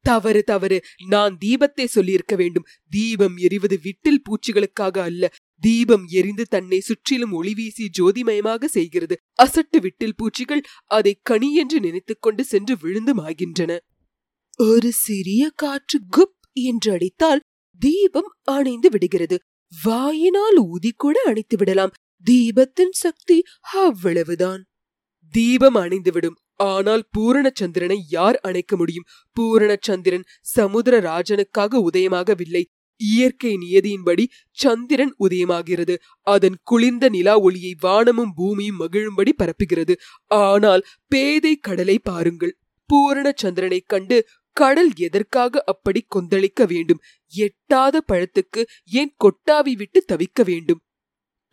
தவறு 0.00 0.42
தவறு. 0.42 0.80
நான் 1.08 1.38
தீபத்தை 1.44 1.84
சொல்லியிருக்க 1.84 2.36
வேண்டும். 2.36 2.66
தீபம் 2.90 3.36
எரிவது 3.36 3.78
விட்டில் 3.82 4.22
பூச்சிகளுக்காக 4.22 4.98
அல்ல. 4.98 5.32
தீபம் 5.60 6.04
எரிந்து 6.06 6.44
தன்னை 6.44 6.80
சுற்றிலும் 6.80 7.32
ஒளி 7.32 7.54
வீசி 7.54 7.90
ஜோதிமயமாக 7.98 8.64
செய்கிறது. 8.64 9.16
அசட்டு 9.42 9.78
விட்டில் 9.78 10.16
பூச்சிகள் 10.16 10.62
அதை 10.84 11.18
கனி 11.22 11.54
என்று 11.54 11.80
நினைத்துக் 11.80 12.22
கொண்டு 12.22 12.44
சென்று 12.44 12.76
விழுந்து 12.80 13.14
மாகின்றன 13.14 13.78
ஒரு 14.56 14.92
சிறிய 14.92 15.50
காற்று 15.54 16.00
குப் 16.16 16.40
என்று 16.52 16.92
அடித்தால் 16.92 17.40
தீபம் 17.78 18.34
அணைந்து 18.42 18.88
விடுகிறது. 18.90 19.38
வாயினால் 19.84 20.56
ஊதி 20.56 20.92
கூட 20.96 21.20
அணைத்து 21.24 21.56
விடலாம். 21.56 21.90
தீபத்தின் 22.30 22.94
சக்தி 22.94 23.42
அவ்வளவுதான். 23.72 24.62
தீபம் 25.34 25.74
அணைந்துவிடும். 25.74 26.36
ஆனால் 26.56 27.02
பூரணச்சந்திரனை 27.18 27.96
யார் 28.08 28.36
அணைக்க 28.36 28.76
முடியும்? 28.76 29.04
பூரணச்சந்திரன் 29.36 30.24
சமுதிர 30.56 30.94
ராஜனுக்காக 31.00 31.80
உதயமாகவில்லை. 31.92 32.64
இயற்கை 32.96 33.52
நியதியின்படி 33.54 34.24
சந்திரன் 34.50 35.14
உதயமாகிறது. 35.20 35.94
அதன் 36.20 36.56
குளிர்ந்த 36.62 37.08
நிலா 37.08 37.38
ஒளியை 37.38 37.76
வானமும் 37.80 38.34
பூமியும் 38.34 38.80
மகிழும்படி 38.80 39.32
பரப்புகிறது. 39.38 39.94
ஆனால் 40.26 40.84
பேதை 41.06 41.56
கடலை 41.56 41.98
பாருங்கள். 41.98 42.58
பூரண 42.90 43.32
சந்திரனைக் 43.36 43.88
கண்டு 43.88 44.28
கடல் 44.56 44.90
எதற்காக 44.96 45.62
அப்படி 45.66 46.06
கொந்தளிக்க 46.14 46.66
வேண்டும்? 46.66 47.00
எட்டாத 47.28 48.02
பழத்துக்கு 48.12 48.62
ஏன் 48.84 49.14
கொட்டாவி 49.24 49.72
விட்டு 49.72 50.04
தவிக்க 50.12 50.44
வேண்டும்? 50.44 50.80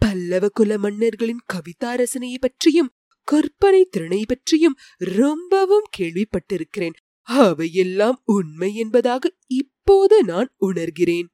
பல்லவ 0.02 0.50
குல 0.50 0.78
மன்னர்களின் 0.78 1.44
கவிதா 1.54 1.90
ரசனையை 1.92 2.38
பற்றியும் 2.40 2.90
கற்பனை 3.28 3.86
திறனை 3.86 4.22
பற்றியும் 4.28 4.76
ரொம்பவும் 4.98 5.88
கேள்விப்பட்டிருக்கிறேன். 5.98 6.96
அவையெல்லாம் 7.22 8.22
உண்மை 8.26 8.76
என்பதாக 8.76 9.34
இப்போது 9.48 10.24
நான் 10.24 10.50
உணர்கிறேன். 10.62 11.28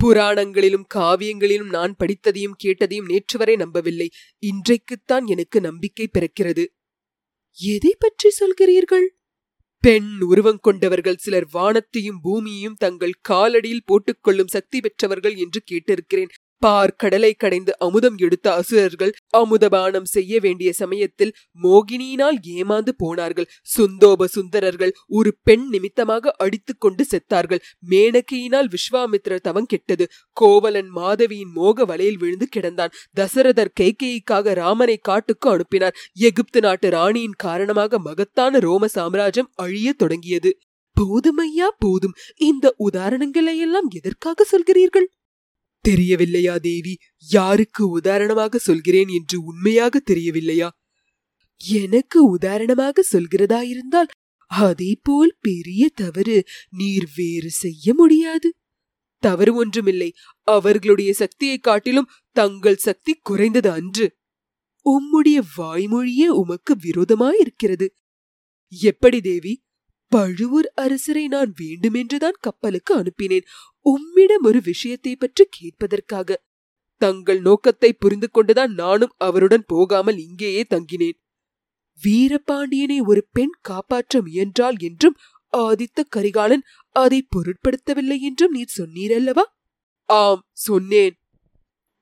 புராணங்களிலும் 0.00 0.86
காவியங்களிலும் 0.94 1.68
நான் 1.68 1.96
படித்ததையும் 1.98 2.58
கேட்டதையும் 2.64 3.04
நேற்று 3.04 3.38
வரை 3.38 3.56
நம்பவில்லை. 3.56 4.08
இன்றைக்குத்தான் 4.38 5.26
எனக்கு 5.26 5.60
நம்பிக்கை 5.60 6.08
பிறக்கிறது. 6.12 6.64
எதை 7.58 7.96
பற்றி 7.98 8.30
சொல்கிறீர்கள்? 8.40 9.06
பெண் 9.82 10.20
உருவம் 10.20 10.58
கொண்டவர்கள் 10.58 11.16
சிலர் 11.16 11.48
வானத்தையும் 11.52 12.20
பூமியையும் 12.20 12.74
தங்கள் 12.74 13.20
காலடியில் 13.28 13.86
போட்டுக்கொள்ளும் 13.86 14.46
சக்தி 14.46 14.80
பெற்றவர்கள் 14.80 15.34
என்று 15.34 15.62
கேட்டிருக்கிறேன். 15.70 16.32
பார் 16.58 16.94
கடலை 16.96 17.34
கடைந்து 17.34 17.78
அமுதம் 17.78 18.16
எடுத்த 18.16 18.54
அசுரர்கள் 18.54 19.12
அமுதபானம் 19.36 20.04
செய்ய 20.04 20.40
வேண்டிய 20.40 20.72
சமயத்தில் 20.72 21.32
மோகினியினால் 21.62 22.38
ஏமாந்து 22.56 22.88
போனார்கள். 22.96 23.48
சுந்தோப 23.78 24.24
சுந்தரர்கள் 24.24 24.92
ஒரு 25.08 25.36
பெண் 25.42 25.68
நிமித்தமாக 25.68 26.34
அடித்துக் 26.38 26.80
கொண்டு 26.80 27.06
செத்தார்கள். 27.10 27.58
மேனகையினால் 27.90 28.68
விஸ்வாமித்திர 28.68 29.38
தவம் 29.38 29.66
கெட்டது. 29.66 30.08
கோவலன் 30.32 30.88
மாதவியின் 30.88 31.52
மோக 31.52 31.84
வலையில் 31.84 32.18
விழுந்து 32.18 32.48
கிடந்தான். 32.56 32.92
தசரதர் 33.20 33.74
கைகேயிக்காக 33.80 34.54
ராமனை 34.54 34.96
காட்டுக்கு 34.96 35.50
அனுப்பினார். 35.50 35.94
எகிப்து 36.12 36.60
நாட்டு 36.60 36.90
ராணியின் 36.90 37.36
காரணமாக 37.36 37.98
மகத்தான 37.98 38.58
ரோம 38.58 38.86
சாம்ராஜ்யம் 38.86 39.50
அழியத் 39.62 39.98
தொடங்கியது. 39.98 40.58
போதுமையா 41.00 41.68
போதும். 41.78 42.12
இந்த 42.36 42.74
உதாரணங்களை 42.92 43.56
எல்லாம் 43.56 43.88
எதற்காக 43.90 44.44
சொல்கிறீர்கள்? 44.44 45.06
தெரியவில்லையா 45.86 46.56
தேவி? 46.58 46.98
யாருக்கு 47.28 47.88
உதாரணமாக 47.88 48.58
சொல்கிறேன் 48.58 49.08
என்று 49.08 49.42
உண்மையாக 49.42 50.00
தெரியவில்லையா? 50.00 50.68
எனக்கு 51.68 52.24
உதாரணமாக 52.24 53.04
சொல்கிறதா 53.12 53.60
இருந்தால் 53.62 54.06
அதே 54.46 54.98
போல் 55.02 55.36
பெரிய 55.40 55.88
தவறு 55.94 56.44
நீர் 56.70 57.08
வேறு 57.16 57.50
செய்ய 57.50 57.94
முடியாது. 57.94 58.54
தவறு 59.18 59.54
ஒன்றுமில்லை. 59.54 60.12
அவர்களுடைய 60.42 61.12
சக்தியை 61.12 61.58
காட்டிலும் 61.58 62.10
தங்கள் 62.32 62.76
சக்தி 62.76 63.14
குறைந்தது 63.22 63.70
அன்று. 63.70 64.16
உம்முடைய 64.84 65.42
வாய்மொழியே 65.58 66.26
உமக்கு 66.26 66.76
விரோதமாயிருக்கிறது. 66.82 67.88
எப்படி 68.68 69.20
தேவி? 69.20 69.65
பழுவூர் 70.12 70.68
அரசரை 70.74 71.24
நான் 71.26 71.52
வேண்டுமென்றுதான் 71.56 72.38
கப்பலுக்கு 72.40 72.92
அனுப்பினேன். 72.96 73.46
உம்மிடம் 73.86 74.44
ஒரு 74.44 74.60
விஷயத்தை 74.60 75.12
பற்றி 75.16 75.44
கேட்பதற்காக. 75.48 76.38
தங்கள் 77.00 77.40
நோக்கத்தை 77.40 77.90
புரிந்து 77.92 78.28
கொண்டுதான் 78.30 78.72
நானும் 78.72 79.14
அவருடன் 79.18 79.64
போகாமல் 79.66 80.18
இங்கேயே 80.18 80.62
தங்கினேன். 80.70 81.18
வீரபாண்டியனை 82.00 82.98
ஒரு 83.04 83.22
பெண் 83.32 83.54
காப்பாற்ற 83.60 84.20
முயன்றாள் 84.22 84.78
என்றும் 84.78 85.18
ஆதித்த 85.52 86.00
கரிகாலன் 86.08 86.64
அதை 86.96 87.20
பொருட்படுத்தவில்லை 87.36 88.18
என்றும் 88.20 88.50
நீர் 88.50 88.76
சொன்னீரல்லவா? 88.76 89.44
ஆம் 90.08 90.42
சொன்னேன். 90.52 91.14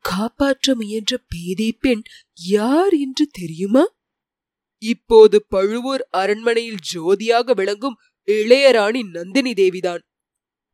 காப்பாற்ற 0.05 0.75
முயன்ற 0.75 1.13
பேதை 1.29 1.69
பெண் 1.81 2.03
யார் 2.49 2.95
என்று 2.95 3.25
தெரியுமா? 3.33 3.85
இப்போது 4.93 5.37
பழுவூர் 5.49 6.05
அரண்மனையில் 6.15 6.83
ஜோதியாக 6.93 7.55
விளங்கும் 7.55 7.97
இளையராணி 8.29 9.01
நந்தினி 9.17 9.53
தேவிதான். 9.53 10.03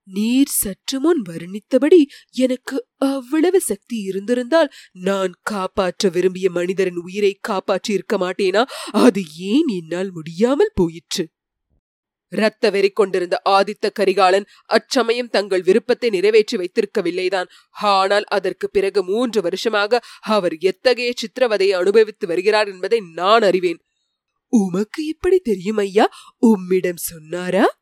நீர் 0.08 0.52
சற்று 0.52 0.98
முன் 1.00 1.20
வர்ணித்தபடி 1.28 1.98
எனக்கு 2.36 2.76
அவ்வளவு 3.08 3.58
சக்தி 3.60 3.96
இருந்திருந்தால் 4.02 4.70
நான் 5.00 5.32
காப்பாற்ற 5.42 6.08
விரும்பிய 6.08 6.48
மனிதரின் 6.50 7.00
உயிரை 7.02 7.32
காப்பாற்றி 7.40 7.90
இருக்க 7.92 8.16
மாட்டேனா? 8.18 8.62
அது 9.04 9.22
ஏன் 9.50 9.68
என்னால் 9.78 10.10
முடியாமல் 10.10 10.72
போயிற்று? 10.74 11.24
இரத்த 12.32 12.64
வெறி 12.70 12.90
கொண்டிருந்த 12.90 13.36
ஆதித்த 13.48 13.86
கரிகாலன் 13.90 14.48
அச்சமயம் 14.68 15.30
தங்கள் 15.30 15.62
விருப்பத்தை 15.62 16.08
நிறைவேற்றி 16.10 16.56
வைத்திருக்கவில்லைதான். 16.56 17.48
ஆனால் 17.94 18.26
அதற்கு 18.28 18.66
பிறகு 18.70 19.00
மூன்று 19.04 19.40
வருஷமாக 19.42 20.02
அவர் 20.28 20.56
எத்தகைய 20.62 21.12
சித்திரவதையை 21.22 21.74
அனுபவித்து 21.74 22.26
வருகிறார் 22.26 22.68
என்பதை 22.68 23.00
நான் 23.14 23.42
அறிவேன். 23.42 23.80
உமக்கு 24.52 25.06
எப்படி 25.06 25.38
தெரியும் 25.38 25.76
ஐயா 25.76 26.06
உம்மிடம் 26.38 26.96
சொன்னாரா? 26.96 27.78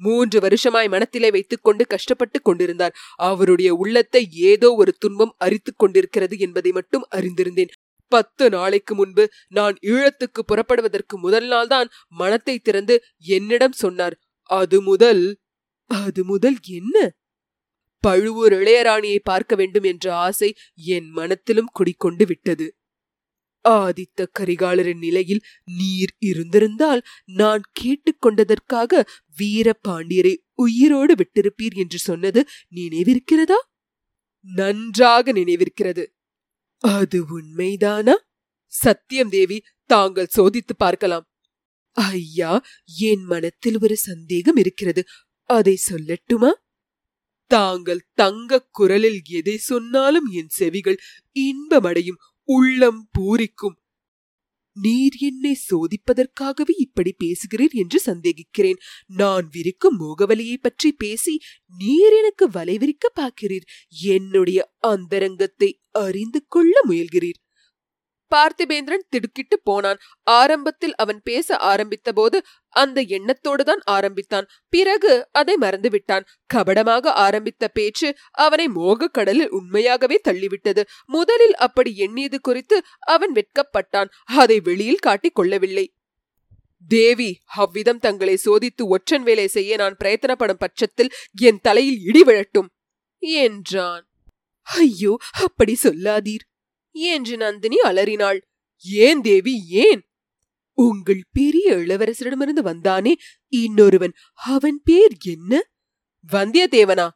மூன்று 0.00 0.40
வருஷமாய் 0.40 0.88
மனத்திலே 0.88 1.30
வைத்துக்கொண்டு 1.30 1.86
கஷ்டப்பட்டு 1.86 2.42
கொண்டிருந்தார். 2.42 2.94
அவருடைய 3.14 3.74
உள்ளத்தை 3.74 4.28
ஏதோ 4.32 4.74
ஒரு 4.74 4.92
துன்பம் 4.98 5.34
அரித்துக் 5.38 5.78
கொண்டிருக்கிறது 5.78 6.38
என்பதை 6.38 6.72
மட்டும் 6.72 7.08
அறிந்திருந்தேன். 7.10 7.72
பத்து 8.08 8.50
நாளைக்கு 8.50 8.94
முன்பு 8.94 9.24
நான் 9.48 9.76
ஈழத்துக்கு 9.82 10.40
புறப்படுவதற்கு 10.46 11.18
முதல் 11.18 11.48
நாள்தான் 11.50 11.88
மனத்தை 12.08 12.58
திறந்து 12.58 13.04
என்னிடம் 13.16 13.72
சொன்னார். 13.72 14.16
அது 14.50 14.82
முதல் 14.82 15.38
அது 15.90 16.24
முதல் 16.24 16.58
என்ன? 16.64 16.96
பழுவூர் 18.04 18.52
இளையராணியை 18.52 19.18
பார்க்க 19.22 19.54
வேண்டும் 19.54 19.82
என்ற 19.82 20.14
ஆசை 20.16 20.54
என் 20.74 21.08
மனத்திலும் 21.10 21.70
குடிக்கொண்டு 21.72 22.26
விட்டது. 22.26 22.66
ஆதித்த 23.68 24.26
கரிகாலரின் 24.40 24.98
நிலையில் 24.98 25.40
நீர் 25.64 26.14
இருந்திருந்தால் 26.18 27.02
நான் 27.24 27.62
கேட்டுக்கொண்டதற்காக 27.80 29.04
வீரபாண்டியரை 29.38 30.36
உயிரோடு 30.54 31.14
விட்டிருப்பீர் 31.14 31.74
என்று 31.74 31.98
சொன்னது 31.98 32.44
நினைவிருக்கிறதா? 32.74 33.58
நன்றாக 34.40 35.32
நினைவிருக்கிறது. 35.32 36.06
அது 36.78 37.24
உண்மைதானா? 37.24 38.12
சத்தியம் 38.66 39.28
தேவி 39.28 39.62
தாங்கள் 39.86 40.28
சோதித்து 40.38 40.74
பார்க்கலாம். 40.76 41.26
ஐயா 41.90 42.64
என் 42.98 43.24
மனத்தில் 43.24 43.78
ஒரு 43.82 43.96
சந்தேகம் 43.96 44.56
இருக்கிறது. 44.56 45.04
அதை 45.42 45.78
சொல்லட்டுமா? 45.90 46.50
தாங்கள் 47.46 48.08
தங்க 48.14 48.66
குரலில் 48.70 49.20
எதை 49.28 49.56
சொன்னாலும் 49.56 50.26
என் 50.26 50.48
செவிகள் 50.48 50.98
இன்பமடையும். 51.32 52.16
உள்ளம் 52.48 53.08
பூரிக்கும். 53.18 53.76
நீர் 54.76 55.16
என்னை 55.20 55.52
சோதிப்பதற்காகவே 55.70 56.74
இப்படி 56.76 57.14
பேசுகிறீர் 57.24 57.74
என்று 57.74 57.98
சந்தேகிக்கிறேன். 58.06 58.78
நான் 59.06 59.46
விரிக்கும் 59.52 59.98
மோகவலியை 60.00 60.56
பற்றி 60.60 60.92
பேசி 60.92 61.34
நீர் 61.78 62.12
எனக்கு 62.12 62.46
வலை 62.50 62.78
விரிக்க 62.78 63.10
பார்க்கிறீர். 63.20 63.66
என்னுடைய 64.08 64.60
அந்தரங்கத்தை 64.78 65.70
அறிந்து 65.90 66.42
கொள்ள 66.46 66.74
முயல்கிறீர். 66.88 67.40
பார்த்திபேந்திரன் 68.34 69.06
திடுக்கிட்டு 69.08 69.60
போனான். 69.62 69.98
ஆரம்பத்தில் 70.22 70.94
அவன் 70.94 71.20
பேச 71.24 71.56
ஆரம்பித்த 71.56 72.12
போது 72.12 72.42
அந்த 72.68 73.00
எண்ணத்தோடு 73.00 73.64
தான் 73.64 73.80
ஆரம்பித்தான். 73.84 74.46
பிறகு 74.68 75.28
அதை 75.32 75.56
மறந்துவிட்டான் 75.60 76.24
கபடமாக 76.46 77.12
ஆரம்பித்த 77.12 77.68
பேச்சு 77.68 78.14
அவனை 78.30 78.68
மோகக் 78.68 79.12
கடலில் 79.12 79.50
உண்மையாகவே 79.50 80.20
தள்ளிவிட்டது. 80.28 80.82
முதலில் 81.06 81.56
அப்படி 81.56 81.96
எண்ணியது 81.96 82.40
குறித்து 82.40 82.82
அவன் 82.98 83.32
வெட்கப்பட்டான். 83.32 84.08
அதை 84.24 84.60
வெளியில் 84.60 84.98
காட்டிக் 84.98 85.34
கொள்ளவில்லை. 85.34 85.94
தேவி 86.88 87.40
அவ்விதம் 87.54 87.98
தங்களை 87.98 88.38
சோதித்து 88.44 88.84
ஒற்றன் 88.84 89.22
வேலை 89.22 89.46
செய்ய 89.46 89.76
நான் 89.76 89.96
பிரயத்தனப்படும் 90.04 90.58
பட்சத்தில் 90.58 91.10
என் 91.40 91.60
தலையில் 91.62 91.98
இடி 92.04 92.22
விழட்டும் 92.22 92.68
என்றான். 93.18 94.08
ஐயோ 94.62 95.16
அப்படி 95.32 95.74
சொல்லாதீர். 95.74 96.51
என்று 96.92 97.36
நந்தினி 97.36 97.78
அலறினாள். 97.78 98.48
ஏன் 98.82 99.20
தேவி 99.20 99.62
ஏன்? 99.68 100.06
உங்கள் 100.74 101.24
பெரிய 101.32 101.76
இளவரசரிடமிருந்து 101.76 102.62
வந்தானே 102.62 103.14
இன்னொருவன். 103.48 104.12
அவன் 104.32 104.80
பேர் 104.84 105.16
என்ன? 105.24 105.62
வந்தியத்தேவனா. 106.32 107.08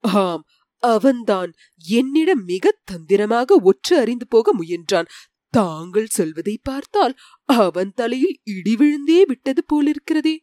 ஆம் 0.00 0.44
அவன்தான். 0.78 1.52
என்னிடம் 1.88 2.44
மிக 2.44 2.80
தந்திரமாக 2.84 3.60
ஒற்று 3.64 3.94
அறிந்து 3.94 4.26
போக 4.26 4.54
முயன்றான். 4.54 5.06
தாங்கள் 5.50 6.06
சொல்வதை 6.06 6.58
பார்த்தால் 6.62 7.14
அவன் 7.44 7.92
தலையில் 7.94 8.40
இடி 8.42 8.76
விழுந்தே 8.76 9.24
விட்டது 9.24 9.64
போலிருக்கிறதே. 9.66 10.36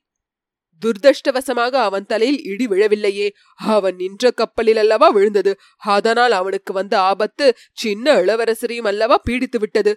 துர்தஷ்டவசமாக 0.82 1.74
அவன் 1.88 2.06
தலையில் 2.06 2.39
இடி 2.44 2.65
விழவில்லையே. 2.67 3.28
அவன் 3.56 3.96
நின்ற 3.96 4.32
கப்பலில் 4.32 4.78
அல்லவா 4.78 5.10
விழுந்தது. 5.10 5.54
அதனால் 5.78 6.32
அவனுக்கு 6.32 6.74
வந்த 6.74 6.96
ஆபத்து 7.02 7.48
சின்ன 7.74 8.15
இளவரசரையும் 8.22 8.89
அல்லவா 8.91 9.22
பீடித்து 9.30 9.60
விட்டது. 9.60 9.94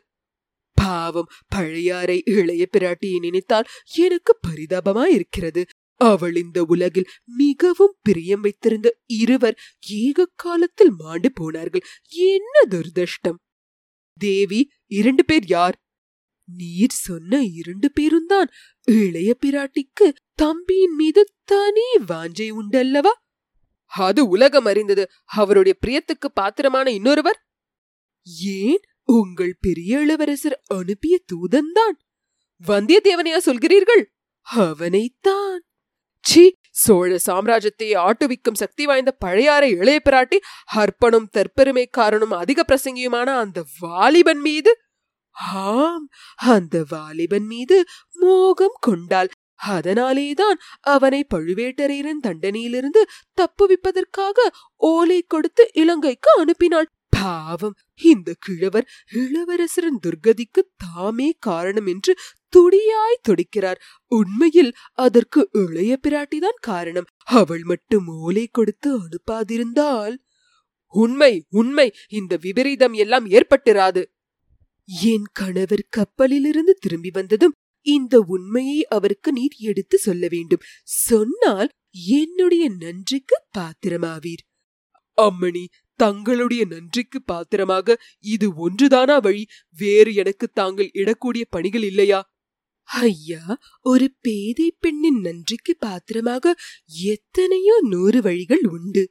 பாவம் 0.77 1.31
பழையாறை 1.49 2.23
இளைய 2.25 2.65
பிராட்டியை 2.73 3.19
நினைத்தால் 3.19 3.71
எனக்கு 3.97 4.33
பரிதாபமாயிருக்கிறது 4.47 5.63
அவள் 6.01 6.37
இந்த 6.37 6.65
உலகில் 6.65 7.09
மிகவும் 7.37 7.95
பிரியம் 8.03 8.41
வைத்திருந்த 8.41 8.89
இருவர் 9.07 9.57
ஏக 9.87 10.29
காலத்தில் 10.35 10.91
மாண்டு 10.91 11.33
போனார்கள். 11.33 11.85
என்ன 12.27 12.55
துர்தஷ்டம்? 12.71 13.39
தேவி 14.19 14.61
இரண்டு 14.91 15.25
பேர் 15.25 15.47
யார்? 15.47 15.77
நீர் 16.49 16.97
சொன்ன 17.07 17.41
இரண்டு 17.53 17.89
பேரும் 17.93 18.27
தான் 18.27 18.49
இளைய 18.89 19.31
பிராட்டிக்கு 19.47 20.07
தம்பியின் 20.35 20.95
மீது 20.95 21.35
தனி 21.45 21.89
வாஞ்சை 22.09 22.53
உண்டல்லவா? 22.63 23.13
அது 23.85 24.29
உலகம் 24.29 24.65
அறிந்தது. 24.65 25.11
அவருடைய 25.25 25.79
பிரியத்துக்கு 25.87 26.29
பாத்திரமான 26.35 26.91
இன்னொருவர்? 26.91 27.47
ஏன் 28.43 28.81
உங்கள் 29.03 29.57
பெரிய 29.61 30.01
இளவரசர் 30.01 30.63
அனுப்பிய 30.67 31.21
தூதன்தான்? 31.27 31.97
வந்தியத்தேவனையா 32.67 33.39
சொல்கிறீர்கள்? 33.45 34.05
அவனைத்தான். 34.57 35.61
சி 36.21 36.57
சோழ 36.71 37.19
சாம்ராஜ்யத்தை 37.27 37.97
ஆட்டுவிக்கும் 37.97 38.55
சக்தி 38.55 38.87
வாய்ந்த 38.87 39.13
பழையாறை 39.13 39.71
இளைய 39.71 40.01
பிராட்டி 40.05 40.37
அர்ப்பணம் 40.65 41.29
தற்பெருமைக்காரனும் 41.33 42.35
அதிக 42.35 42.65
பிரசங்கியுமான 42.69 43.25
அந்த 43.25 43.65
வாலிபன் 43.79 44.41
மீது? 44.41 44.79
ஆம் 45.55 46.09
அந்த 46.35 46.85
வாலிபன் 46.89 47.47
மீது 47.47 47.85
மோகம் 48.15 48.77
கொண்டாள். 48.81 49.29
அதனாலேதான் 49.73 50.59
அவனை 50.81 51.21
பழுவேட்டரையரின் 51.35 52.25
தண்டனையிலிருந்து 52.27 53.03
தப்புவிப்பதற்காக 53.39 54.49
ஓலை 54.91 55.21
கொடுத்து 55.27 55.65
இலங்கைக்கு 55.73 56.31
அனுப்பினாள். 56.43 56.89
பாவம் 57.11 57.77
இந்த 58.03 58.31
கிழவர் 58.39 58.87
இளவரசரின் 59.13 60.01
துர்கதிக்கு 60.05 60.63
தாமே 60.77 61.29
காரணம் 61.39 61.87
என்று 61.87 62.13
துடியாய் 62.49 63.25
துடிக்கிறார். 63.29 63.81
உண்மையில் 64.13 64.73
அதற்கு 64.97 65.41
இளைய 65.53 65.93
பிராட்டிதான் 66.03 66.59
காரணம். 66.61 67.09
அவள் 67.39 67.65
மட்டும் 67.65 68.07
ஓலை 68.07 68.47
கொடுத்து 68.53 68.91
அனுப்பாதிருந்தால் 68.99 70.17
உண்மை 70.95 71.33
உண்மை 71.51 71.89
இந்த 72.09 72.33
விபரீதம் 72.43 72.95
எல்லாம் 72.95 73.27
ஏற்பட்டிராது. 73.29 74.03
என் 75.13 75.29
கணவர் 75.33 75.85
கப்பலிலிருந்து 75.91 76.73
திரும்பி 76.81 77.11
வந்ததும் 77.11 77.55
இந்த 77.85 78.21
உண்மையை 78.21 78.81
அவருக்கு 78.87 79.33
நீர் 79.33 79.57
எடுத்து 79.59 79.99
சொல்ல 79.99 80.27
வேண்டும். 80.31 80.65
சொன்னால் 80.83 81.71
என்னுடைய 82.19 82.65
நன்றிக்கு 82.79 83.37
பாத்திரமாவீர். 83.59 84.45
அம்மணி 85.19 85.65
தங்களுடைய 86.01 86.63
நன்றிக்கு 86.67 87.19
பாத்திரமாக 87.23 87.97
இது 88.25 88.47
ஒன்றுதானா 88.65 89.17
வழி? 89.23 89.47
வேறு 89.77 90.15
எனக்கு 90.15 90.47
தாங்கள் 90.49 90.91
இடக்கூடிய 90.95 91.45
பணிகள் 91.51 91.83
இல்லையா? 91.83 92.21
ஐயா 92.89 93.59
ஒரு 93.81 94.07
பேதை 94.21 94.77
பெண்ணின் 94.81 95.21
நன்றிக்கு 95.21 95.77
பாத்திரமாக 95.79 96.55
எத்தனையோ 97.05 97.77
நூறு 97.83 98.23
வழிகள் 98.23 98.65
உண்டு. 98.69 99.05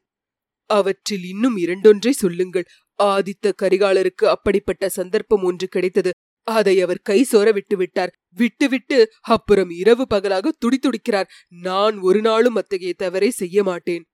அவற்றில் 0.70 1.24
இன்னும் 1.24 1.58
இரண்டொன்றை 1.58 2.12
சொல்லுங்கள். 2.12 2.68
ஆதித்த 3.04 3.52
கரிகாலருக்கு 3.62 4.26
அப்படிப்பட்ட 4.26 4.90
சந்தர்ப்பம் 4.90 5.44
ஒன்று 5.44 5.68
கிடைத்தது. 5.68 6.13
அதை 6.44 6.82
அவர் 6.82 7.00
கை 7.00 7.28
சோர 7.32 7.54
விட்டு 7.54 7.78
விட்டார். 7.78 8.14
விட்டுவிட்டு 8.30 9.12
அப்புறம் 9.22 9.70
இரவு 9.70 10.08
பகலாக 10.08 10.54
துடித்துடிக்கிறார் 10.66 11.30
நான் 11.48 11.98
ஒரு 11.98 12.22
நாளும் 12.22 12.56
அத்தகைய 12.56 12.94
தவறை 12.94 13.30
செய்ய 13.30 13.64
மாட்டேன். 13.64 14.06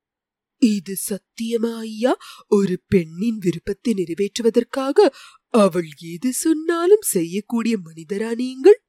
இது 0.58 0.98
சத்தியமா 1.10 1.78
ஐயா? 1.78 2.18
ஒரு 2.48 2.82
பெண்ணின் 2.88 3.38
விருப்பத்தை 3.38 3.94
நிறைவேற்றுவதற்காக 3.94 5.10
அவள் 5.48 5.89
எது 6.13 6.34
சொன்னாலும் 6.34 7.02
செய்யக்கூடிய 7.02 7.78
மனிதரா 7.78 8.36
நீங்கள்? 8.36 8.80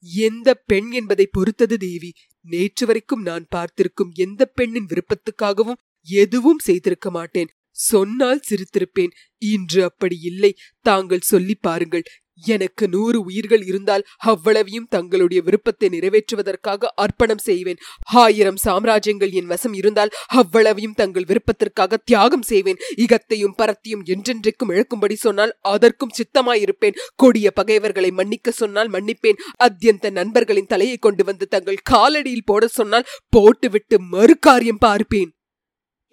எந்த 0.00 0.54
பெண் 0.54 0.90
என்பதை 0.90 1.26
பொறுத்தது 1.26 1.76
தேவி. 1.76 2.12
நேற்று 2.40 2.86
வரைக்கும் 2.86 3.22
நான் 3.22 3.46
பார்த்திருக்கும் 3.48 4.10
எந்த 4.14 4.46
பெண்ணின் 4.46 4.86
விருப்பத்துக்காகவும் 4.86 5.80
எதுவும் 6.02 6.58
செய்திருக்க 6.58 7.10
மாட்டேன். 7.10 7.50
சொன்னால் 7.70 8.40
சிரித்திருப்பேன். 8.50 9.10
இன்று 9.38 9.84
அப்படி 9.84 10.20
இல்லை. 10.20 10.56
தாங்கள் 10.80 11.20
சொல்லி 11.20 11.54
பாருங்கள். 11.54 12.02
எனக்கு 12.46 12.88
நூறு 12.88 13.22
உயிர்கள் 13.22 13.62
இருந்தால் 13.62 14.04
அவ்வளவையும் 14.16 14.88
தங்களுடைய 14.88 15.42
விருப்பத்தை 15.42 15.88
நிறைவேற்றுவதற்காக 15.88 16.88
அர்ப்பணம் 16.94 17.38
செய்வேன். 17.38 17.78
ஆயிரம் 18.02 18.58
சாம்ராஜ்யங்கள் 18.64 19.30
என் 19.30 19.46
வசம் 19.46 19.72
இருந்தால் 19.72 20.10
அவ்வளவையும் 20.26 20.94
தங்கள் 20.94 21.24
விருப்பத்திற்காக 21.24 21.98
தியாகம் 22.04 22.42
செய்வேன். 22.42 22.80
இகத்தையும் 22.96 23.56
பரத்தையும் 23.58 24.04
என்றென்றைக்கும் 24.04 24.72
இழக்கும்படி 24.72 25.14
சொன்னால் 25.14 25.56
அதற்கும் 25.60 26.16
சித்தமாயிருப்பேன். 26.18 26.98
கொடிய 27.16 27.50
பகைவர்களை 27.50 28.10
மன்னிக்க 28.10 28.50
சொன்னால் 28.50 28.90
மன்னிப்பேன். 28.90 29.40
அத்தியந்த 29.64 30.10
நண்பர்களின் 30.10 30.66
தலையை 30.66 30.96
கொண்டு 30.96 31.24
வந்து 31.24 31.48
தங்கள் 31.48 31.84
காலடியில் 31.90 32.46
போட 32.46 32.66
சொன்னால் 32.68 33.08
போட்டுவிட்டு 33.28 34.00
மறு 34.00 34.38
காரியம் 34.38 34.78
பார்ப்பேன். 34.78 35.30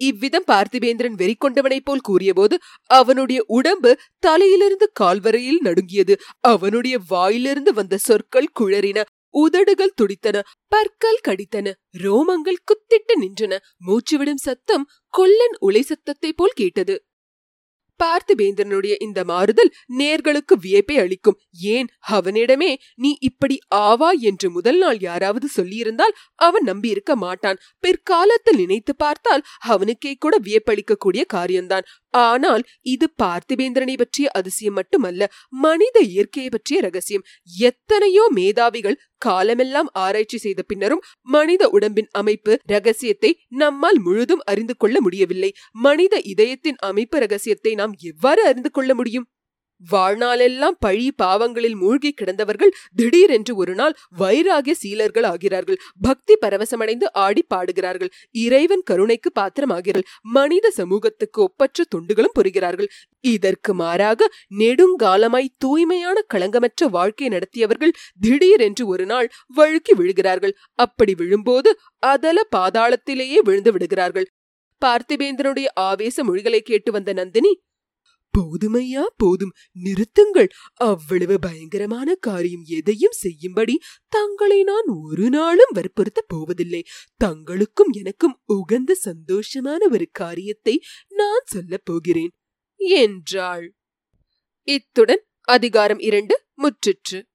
இவ்விதம் 0.00 0.44
பார்த்திபேந்திரன் 0.46 1.16
வெறி 1.16 1.34
கொண்டவனைப் 1.34 1.84
போல் 1.84 2.00
கூறியபோது 2.00 2.56
அவனுடைய 2.90 3.44
உடம்பு 3.48 3.90
தலையிலிருந்து 4.18 4.86
கால்வரையில் 4.92 5.60
நடுங்கியது. 5.60 6.14
அவனுடைய 6.44 6.98
வாயிலிருந்து 7.08 7.72
வந்த 7.74 7.98
சொற்கள் 7.98 8.54
குழறின. 8.60 9.02
உதடுகள் 9.34 9.96
துடித்தன. 9.96 10.36
பற்கள் 10.68 11.24
கடித்தன. 11.28 11.72
ரோமங்கள் 11.98 12.62
குத்திட்டு 12.68 13.14
நின்றன. 13.20 13.52
மூச்சுவிடும் 13.86 14.42
சத்தம் 14.42 14.86
கொல்லன் 15.14 15.56
உலை 15.58 15.82
சத்தத்தை 15.82 16.32
போல் 16.32 16.56
கேட்டது. 16.56 16.94
பார்த்திபேந்திரனுடைய 18.04 18.94
இந்த 18.98 19.24
மாறுதல் 19.24 19.72
நேர்களுக்கு 19.98 20.54
வியப்பை 20.60 20.98
அளிக்கும். 20.98 21.38
ஏன்? 21.60 21.88
அவனிடமே 22.00 22.78
நீ 22.94 23.16
இப்படி 23.20 23.58
ஆவா? 23.74 24.10
என்று 24.18 24.50
முதல் 24.50 24.78
நாள் 24.78 24.98
யாராவது 24.98 25.48
சொல்லியிருந்தால் 25.56 26.14
அவன் 26.34 26.64
நம்பியிருக்க 26.64 27.14
மாட்டான். 27.14 27.58
பிற்காலத்தில் 27.80 28.56
நினைத்து 28.56 28.96
பார்த்தால் 28.96 29.42
அவனுக்கே 29.58 30.14
கூட 30.14 30.38
வியப்பளிக்கக்கூடிய 30.42 31.24
காரியம்தான். 31.26 31.82
ஆனால் 32.14 32.62
இது 32.82 33.06
பார்த்திபேந்திரனை 33.22 33.94
பற்றிய 33.96 34.26
அதிசயம் 34.30 34.74
மட்டுமல்ல 34.74 35.22
மனித 35.64 35.96
இயற்கையை 36.00 36.50
பற்றிய 36.50 36.78
ரகசியம். 36.80 37.24
எத்தனையோ 37.60 38.24
மேதாவிகள் 38.34 39.00
காலமெல்லாம் 39.18 39.88
ஆராய்ச்சி 39.94 40.38
செய்த 40.38 40.60
பின்னரும் 40.62 41.04
மனித 41.28 41.62
உடம்பின் 41.68 42.10
அமைப்பு 42.12 42.52
ரகசியத்தை 42.66 43.30
நம்மால் 43.62 43.98
முழுதும் 43.98 44.44
அறிந்து 44.44 44.76
கொள்ள 44.76 44.96
முடியவில்லை. 45.00 45.50
மனித 45.78 46.16
இதயத்தின் 46.24 46.78
அமைப்பு 46.82 47.18
ரகசியத்தை 47.18 47.74
நாம் 47.74 47.94
எவ்வாறு 48.02 48.42
அறிந்து 48.44 48.70
கொள்ள 48.70 48.94
முடியும்? 48.94 49.26
வாழ்நாளெல்லாம் 49.92 50.76
பழி 50.78 51.12
பாவங்களில் 51.22 51.74
மூழ்கி 51.74 52.14
கிடந்தவர்கள் 52.20 52.72
திடீரென்று 52.94 53.56
ஒரு 53.56 53.74
நாள் 53.74 53.96
வைராகிய 54.18 54.70
சீலர்கள் 54.70 55.22
ஆகிறார்கள். 55.22 55.78
பக்தி 56.00 56.36
பரவசமடைந்து 56.46 57.04
ஆடி 57.12 57.42
பாடுகிறார்கள். 57.42 58.10
இறைவன் 58.30 58.82
கருணைக்கு 58.84 59.32
பாத்திரமாகிறார்கள். 59.40 60.02
மனித 60.22 60.70
சமூகத்துக்கு 60.70 61.42
ஒப்பற்ற 61.42 61.84
தொண்டுகளும் 61.96 62.36
புரிகிறார்கள். 62.38 62.88
இதற்கு 63.20 63.74
மாறாக 63.74 64.30
நெடுங்காலமாய் 64.58 65.54
தூய்மையான 65.58 66.24
களங்கமற்ற 66.34 66.88
வாழ்க்கை 66.90 67.28
நடத்தியவர்கள் 67.28 67.96
திடீரென்று 68.20 68.86
ஒரு 68.86 69.06
நாள் 69.06 69.30
வழுக்கி 69.46 69.94
விழுகிறார்கள். 69.94 70.52
அப்படி 70.74 71.14
விழும்போது 71.14 71.78
அதல 71.96 72.40
பாதாளத்திலேயே 72.56 73.38
விழுந்து 73.42 73.72
விடுகிறார்கள். 73.72 74.28
பார்த்திபேந்திரனுடைய 74.86 75.66
ஆவேச 75.74 76.24
மொழிகளை 76.24 76.60
கேட்டு 76.60 76.92
வந்த 76.92 77.12
நந்தினி 77.12 77.60
போதுமையா 78.38 79.02
போதும். 79.16 79.52
நிறுத்துங்கள். 79.84 80.48
அவ்வளவு 80.74 81.38
பயங்கரமான 81.38 82.14
காரியம் 82.14 82.62
எதையும் 82.64 83.12
செய்யும்படி 83.12 83.78
தங்களை 84.08 84.62
நான் 84.62 84.84
ஒரு 84.86 85.30
நாளும் 85.30 85.70
வற்புறுத்தப் 85.74 86.28
போவதில்லை. 86.28 86.84
தங்களுக்கும் 87.24 87.90
எனக்கும் 87.90 88.40
உகந்த 88.44 88.96
சந்தோஷமான 89.04 89.90
ஒரு 89.90 90.08
காரியத்தை 90.12 90.82
நான் 91.08 91.42
சொல்லப் 91.44 91.84
போகிறேன். 91.84 92.30
என்றாள். 92.76 93.74
இத்துடன் 94.62 95.26
அதிகாரம் 95.40 95.98
இரண்டு 95.98 96.42
முற்றிற்று. 96.56 97.27